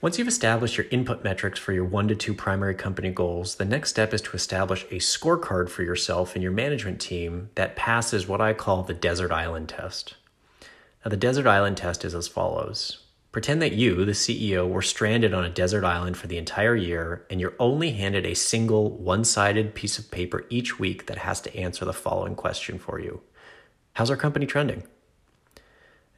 Once 0.00 0.16
you've 0.16 0.28
established 0.28 0.76
your 0.76 0.86
input 0.92 1.24
metrics 1.24 1.58
for 1.58 1.72
your 1.72 1.84
one 1.84 2.06
to 2.06 2.14
two 2.14 2.32
primary 2.32 2.74
company 2.74 3.10
goals, 3.10 3.56
the 3.56 3.64
next 3.64 3.90
step 3.90 4.14
is 4.14 4.22
to 4.22 4.36
establish 4.36 4.84
a 4.84 5.00
scorecard 5.00 5.68
for 5.68 5.82
yourself 5.82 6.36
and 6.36 6.42
your 6.42 6.52
management 6.52 7.00
team 7.00 7.50
that 7.56 7.74
passes 7.74 8.28
what 8.28 8.40
I 8.40 8.52
call 8.52 8.84
the 8.84 8.94
desert 8.94 9.32
island 9.32 9.68
test. 9.68 10.14
Now, 11.04 11.08
the 11.08 11.16
desert 11.16 11.48
island 11.48 11.78
test 11.78 12.04
is 12.04 12.14
as 12.14 12.28
follows 12.28 12.98
Pretend 13.32 13.60
that 13.60 13.72
you, 13.72 14.04
the 14.04 14.12
CEO, 14.12 14.68
were 14.68 14.82
stranded 14.82 15.34
on 15.34 15.44
a 15.44 15.50
desert 15.50 15.84
island 15.84 16.16
for 16.16 16.28
the 16.28 16.38
entire 16.38 16.76
year 16.76 17.26
and 17.28 17.40
you're 17.40 17.56
only 17.58 17.90
handed 17.90 18.24
a 18.24 18.34
single 18.34 18.96
one 18.98 19.24
sided 19.24 19.74
piece 19.74 19.98
of 19.98 20.12
paper 20.12 20.46
each 20.48 20.78
week 20.78 21.06
that 21.06 21.18
has 21.18 21.40
to 21.40 21.56
answer 21.56 21.84
the 21.84 21.92
following 21.92 22.36
question 22.36 22.78
for 22.78 23.00
you 23.00 23.20
How's 23.94 24.10
our 24.10 24.16
company 24.16 24.46
trending? 24.46 24.84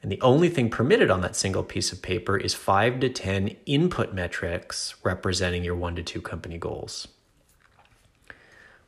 And 0.01 0.11
the 0.11 0.21
only 0.21 0.49
thing 0.49 0.69
permitted 0.69 1.11
on 1.11 1.21
that 1.21 1.35
single 1.35 1.63
piece 1.63 1.91
of 1.91 2.01
paper 2.01 2.37
is 2.37 2.53
five 2.53 2.99
to 3.01 3.09
10 3.09 3.55
input 3.65 4.13
metrics 4.13 4.95
representing 5.03 5.63
your 5.63 5.75
one 5.75 5.95
to 5.95 6.03
two 6.03 6.21
company 6.21 6.57
goals. 6.57 7.07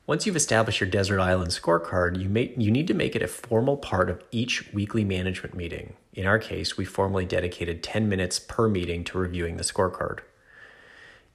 Once 0.05 0.25
you've 0.25 0.35
established 0.35 0.81
your 0.81 0.89
Desert 0.89 1.21
Island 1.21 1.51
scorecard, 1.51 2.19
you, 2.19 2.27
may, 2.27 2.53
you 2.57 2.69
need 2.71 2.87
to 2.87 2.93
make 2.93 3.15
it 3.15 3.21
a 3.21 3.27
formal 3.27 3.77
part 3.77 4.09
of 4.09 4.21
each 4.31 4.73
weekly 4.73 5.05
management 5.05 5.55
meeting. 5.55 5.93
In 6.13 6.25
our 6.25 6.39
case, 6.39 6.75
we 6.75 6.83
formally 6.83 7.25
dedicated 7.25 7.81
10 7.81 8.09
minutes 8.09 8.37
per 8.37 8.67
meeting 8.67 9.05
to 9.05 9.17
reviewing 9.17 9.55
the 9.55 9.63
scorecard. 9.63 10.19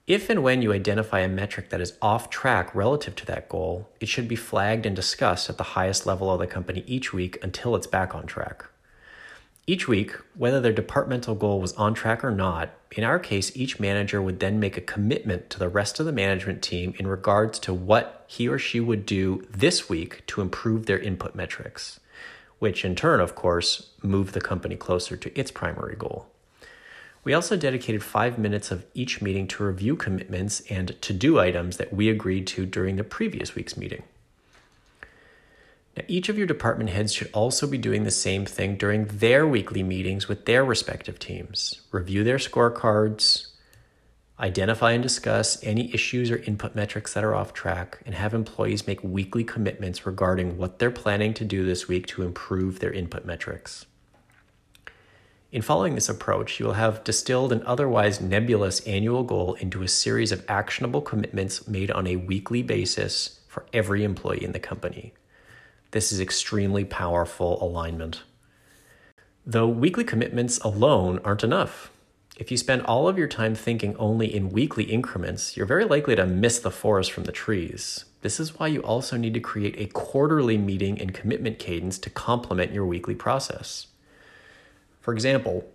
If 0.05 0.29
and 0.29 0.43
when 0.43 0.61
you 0.61 0.73
identify 0.73 1.19
a 1.21 1.27
metric 1.27 1.69
that 1.69 1.81
is 1.81 1.97
off 2.01 2.29
track 2.29 2.73
relative 2.75 3.15
to 3.15 3.25
that 3.27 3.49
goal, 3.49 3.89
it 3.99 4.07
should 4.07 4.27
be 4.27 4.35
flagged 4.35 4.85
and 4.85 4.95
discussed 4.95 5.49
at 5.49 5.57
the 5.57 5.63
highest 5.63 6.05
level 6.05 6.31
of 6.31 6.39
the 6.39 6.47
company 6.47 6.83
each 6.85 7.11
week 7.13 7.39
until 7.41 7.75
it's 7.75 7.87
back 7.87 8.13
on 8.13 8.27
track. 8.27 8.65
Each 9.69 9.87
week, 9.87 10.15
whether 10.33 10.59
their 10.59 10.73
departmental 10.73 11.35
goal 11.35 11.61
was 11.61 11.73
on 11.73 11.93
track 11.93 12.23
or 12.23 12.31
not, 12.31 12.71
in 12.93 13.03
our 13.03 13.19
case, 13.19 13.55
each 13.55 13.79
manager 13.79 14.19
would 14.19 14.39
then 14.39 14.59
make 14.59 14.77
a 14.77 14.81
commitment 14.81 15.51
to 15.51 15.59
the 15.59 15.69
rest 15.69 15.99
of 15.99 16.07
the 16.07 16.11
management 16.11 16.63
team 16.63 16.95
in 16.97 17.05
regards 17.05 17.59
to 17.59 17.73
what 17.75 18.25
he 18.25 18.47
or 18.47 18.57
she 18.57 18.79
would 18.79 19.05
do 19.05 19.45
this 19.51 19.87
week 19.87 20.25
to 20.25 20.41
improve 20.41 20.87
their 20.87 20.97
input 20.97 21.35
metrics, 21.35 21.99
which 22.57 22.83
in 22.83 22.95
turn, 22.95 23.19
of 23.19 23.35
course, 23.35 23.91
move 24.01 24.31
the 24.31 24.41
company 24.41 24.75
closer 24.75 25.15
to 25.15 25.39
its 25.39 25.51
primary 25.51 25.95
goal. 25.95 26.25
We 27.23 27.35
also 27.35 27.55
dedicated 27.55 28.01
five 28.01 28.39
minutes 28.39 28.71
of 28.71 28.87
each 28.95 29.21
meeting 29.21 29.47
to 29.49 29.63
review 29.63 29.95
commitments 29.95 30.63
and 30.71 30.99
to 30.99 31.13
do 31.13 31.37
items 31.37 31.77
that 31.77 31.93
we 31.93 32.09
agreed 32.09 32.47
to 32.47 32.65
during 32.65 32.95
the 32.95 33.03
previous 33.03 33.53
week's 33.53 33.77
meeting. 33.77 34.01
Now, 35.99 36.05
each 36.07 36.29
of 36.29 36.37
your 36.37 36.47
department 36.47 36.91
heads 36.91 37.13
should 37.13 37.29
also 37.33 37.67
be 37.67 37.77
doing 37.77 38.05
the 38.05 38.11
same 38.11 38.45
thing 38.45 38.77
during 38.77 39.07
their 39.07 39.45
weekly 39.45 39.83
meetings 39.83 40.29
with 40.29 40.45
their 40.45 40.63
respective 40.63 41.19
teams. 41.19 41.81
Review 41.91 42.23
their 42.23 42.37
scorecards, 42.37 43.47
identify 44.39 44.93
and 44.93 45.03
discuss 45.03 45.61
any 45.61 45.93
issues 45.93 46.31
or 46.31 46.37
input 46.37 46.73
metrics 46.73 47.13
that 47.13 47.25
are 47.25 47.35
off 47.35 47.53
track, 47.53 47.99
and 48.05 48.15
have 48.15 48.33
employees 48.33 48.87
make 48.87 49.03
weekly 49.03 49.43
commitments 49.43 50.05
regarding 50.05 50.57
what 50.57 50.79
they're 50.79 50.89
planning 50.89 51.33
to 51.33 51.43
do 51.43 51.65
this 51.65 51.89
week 51.89 52.07
to 52.07 52.23
improve 52.23 52.79
their 52.79 52.93
input 52.93 53.25
metrics. 53.25 53.85
In 55.51 55.61
following 55.61 55.95
this 55.95 56.07
approach, 56.07 56.61
you 56.61 56.67
will 56.67 56.73
have 56.75 57.03
distilled 57.03 57.51
an 57.51 57.63
otherwise 57.65 58.21
nebulous 58.21 58.79
annual 58.87 59.23
goal 59.23 59.55
into 59.55 59.83
a 59.83 59.87
series 59.89 60.31
of 60.31 60.45
actionable 60.47 61.01
commitments 61.01 61.67
made 61.67 61.91
on 61.91 62.07
a 62.07 62.15
weekly 62.15 62.63
basis 62.63 63.41
for 63.49 63.65
every 63.73 64.05
employee 64.05 64.45
in 64.45 64.53
the 64.53 64.59
company. 64.59 65.11
This 65.91 66.11
is 66.11 66.19
extremely 66.19 66.85
powerful 66.85 67.61
alignment. 67.63 68.21
Though 69.43 69.67
weekly 69.67 70.03
commitments 70.03 70.59
alone 70.59 71.19
aren't 71.23 71.43
enough. 71.43 71.91
If 72.37 72.51
you 72.51 72.57
spend 72.57 72.83
all 72.83 73.07
of 73.07 73.17
your 73.17 73.27
time 73.27 73.55
thinking 73.55 73.95
only 73.97 74.33
in 74.33 74.51
weekly 74.51 74.83
increments, 74.83 75.57
you're 75.57 75.65
very 75.65 75.85
likely 75.85 76.15
to 76.15 76.27
miss 76.27 76.59
the 76.59 76.69
forest 76.69 77.11
from 77.11 77.23
the 77.23 77.31
trees. 77.31 78.05
This 78.21 78.39
is 78.39 78.59
why 78.59 78.67
you 78.67 78.81
also 78.81 79.17
need 79.17 79.33
to 79.33 79.39
create 79.39 79.75
a 79.79 79.91
quarterly 79.91 80.57
meeting 80.59 81.01
and 81.01 81.13
commitment 81.13 81.57
cadence 81.57 81.97
to 81.99 82.11
complement 82.11 82.71
your 82.71 82.85
weekly 82.85 83.15
process. 83.15 83.87
For 85.01 85.11
example, 85.11 85.67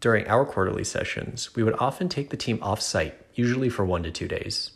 during 0.00 0.26
our 0.26 0.46
quarterly 0.46 0.84
sessions, 0.84 1.54
we 1.54 1.62
would 1.62 1.74
often 1.78 2.08
take 2.08 2.30
the 2.30 2.36
team 2.36 2.58
off 2.62 2.80
site, 2.80 3.14
usually 3.34 3.68
for 3.68 3.84
one 3.84 4.04
to 4.04 4.10
two 4.10 4.26
days. 4.26 4.70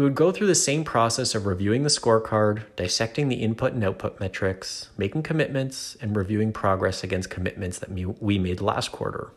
We 0.00 0.04
would 0.04 0.14
go 0.14 0.32
through 0.32 0.46
the 0.46 0.54
same 0.54 0.82
process 0.82 1.34
of 1.34 1.44
reviewing 1.44 1.82
the 1.82 1.90
scorecard, 1.90 2.62
dissecting 2.74 3.28
the 3.28 3.42
input 3.42 3.74
and 3.74 3.84
output 3.84 4.18
metrics, 4.18 4.88
making 4.96 5.24
commitments, 5.24 5.94
and 6.00 6.16
reviewing 6.16 6.54
progress 6.54 7.04
against 7.04 7.28
commitments 7.28 7.78
that 7.80 7.90
we 7.90 8.38
made 8.38 8.62
last 8.62 8.92
quarter. 8.92 9.30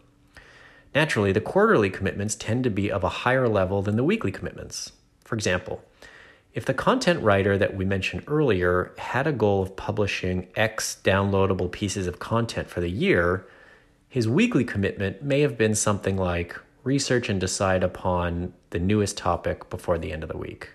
Naturally, 0.95 1.33
the 1.33 1.41
quarterly 1.41 1.89
commitments 1.89 2.33
tend 2.33 2.63
to 2.63 2.69
be 2.69 2.89
of 2.89 3.03
a 3.03 3.09
higher 3.09 3.49
level 3.49 3.81
than 3.81 3.97
the 3.97 4.05
weekly 4.05 4.31
commitments. 4.31 4.93
For 5.25 5.35
example, 5.35 5.83
if 6.53 6.63
the 6.63 6.73
content 6.73 7.21
writer 7.21 7.57
that 7.57 7.75
we 7.75 7.83
mentioned 7.83 8.23
earlier 8.27 8.93
had 8.97 9.27
a 9.27 9.33
goal 9.33 9.63
of 9.63 9.75
publishing 9.75 10.47
X 10.55 10.97
downloadable 11.03 11.73
pieces 11.73 12.07
of 12.07 12.19
content 12.19 12.69
for 12.69 12.79
the 12.79 12.89
year, 12.89 13.45
his 14.07 14.29
weekly 14.29 14.63
commitment 14.63 15.21
may 15.21 15.41
have 15.41 15.57
been 15.57 15.75
something 15.75 16.15
like 16.15 16.57
research 16.85 17.27
and 17.27 17.41
decide 17.41 17.83
upon 17.83 18.53
the 18.73 18.79
newest 18.79 19.17
topic 19.17 19.69
before 19.69 19.97
the 19.97 20.11
end 20.11 20.23
of 20.23 20.29
the 20.29 20.37
week. 20.37 20.71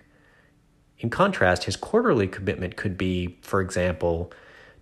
In 0.97 1.09
contrast, 1.09 1.65
his 1.65 1.75
quarterly 1.75 2.27
commitment 2.27 2.75
could 2.75 2.97
be, 2.97 3.37
for 3.41 3.61
example, 3.61 4.31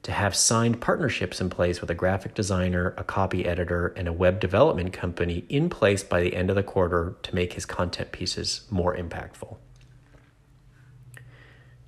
to 0.04 0.12
have 0.12 0.36
signed 0.36 0.80
partnerships 0.80 1.42
in 1.42 1.50
place 1.50 1.82
with 1.82 1.90
a 1.90 1.96
graphic 1.96 2.34
designer, 2.34 2.94
a 2.98 3.04
copy 3.04 3.46
editor, 3.46 3.88
and 3.98 4.08
a 4.08 4.14
web 4.14 4.40
development 4.40 4.94
company 4.94 5.46
in 5.50 5.70
place 5.70 6.04
by 6.04 6.22
the 6.22 6.36
end 6.36 6.50
of 6.50 6.56
the 6.56 6.64
quarter 6.64 7.18
to 7.24 7.36
make 7.36 7.54
his 7.54 7.66
content 7.66 8.12
pieces 8.12 8.62
more 8.70 8.96
impactful. 8.96 9.58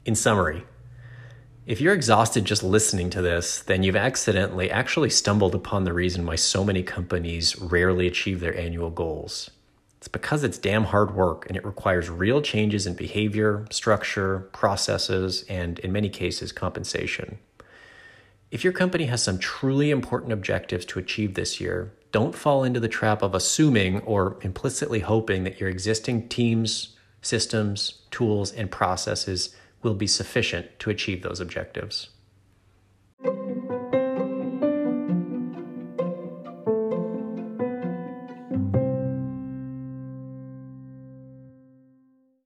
In 0.05 0.15
summary, 0.15 0.65
if 1.65 1.79
you're 1.79 1.93
exhausted 1.93 2.45
just 2.45 2.63
listening 2.63 3.11
to 3.11 3.21
this, 3.21 3.61
then 3.61 3.83
you've 3.83 3.95
accidentally 3.95 4.71
actually 4.71 5.11
stumbled 5.11 5.53
upon 5.53 5.83
the 5.83 5.93
reason 5.93 6.25
why 6.25 6.35
so 6.35 6.63
many 6.63 6.81
companies 6.81 7.59
rarely 7.59 8.07
achieve 8.07 8.39
their 8.39 8.57
annual 8.57 8.89
goals. 8.89 9.51
It's 9.99 10.07
because 10.07 10.45
it's 10.45 10.57
damn 10.57 10.85
hard 10.85 11.13
work 11.13 11.45
and 11.47 11.57
it 11.57 11.65
requires 11.65 12.09
real 12.09 12.41
changes 12.41 12.87
in 12.87 12.93
behavior, 12.93 13.67
structure, 13.69 14.47
processes, 14.53 15.43
and 15.49 15.77
in 15.79 15.91
many 15.91 16.07
cases, 16.07 16.53
compensation. 16.53 17.37
If 18.49 18.63
your 18.63 18.71
company 18.71 19.05
has 19.05 19.21
some 19.21 19.39
truly 19.39 19.91
important 19.91 20.31
objectives 20.31 20.85
to 20.85 20.99
achieve 20.99 21.33
this 21.33 21.59
year, 21.59 21.91
don't 22.13 22.33
fall 22.33 22.63
into 22.63 22.79
the 22.79 22.87
trap 22.87 23.21
of 23.21 23.35
assuming 23.35 23.99
or 23.99 24.37
implicitly 24.41 25.01
hoping 25.01 25.43
that 25.43 25.59
your 25.59 25.67
existing 25.67 26.29
teams, 26.29 26.95
systems, 27.21 27.99
tools, 28.09 28.53
and 28.53 28.71
processes 28.71 29.53
will 29.83 29.95
be 29.95 30.07
sufficient 30.07 30.79
to 30.79 30.89
achieve 30.89 31.23
those 31.23 31.41
objectives. 31.41 32.07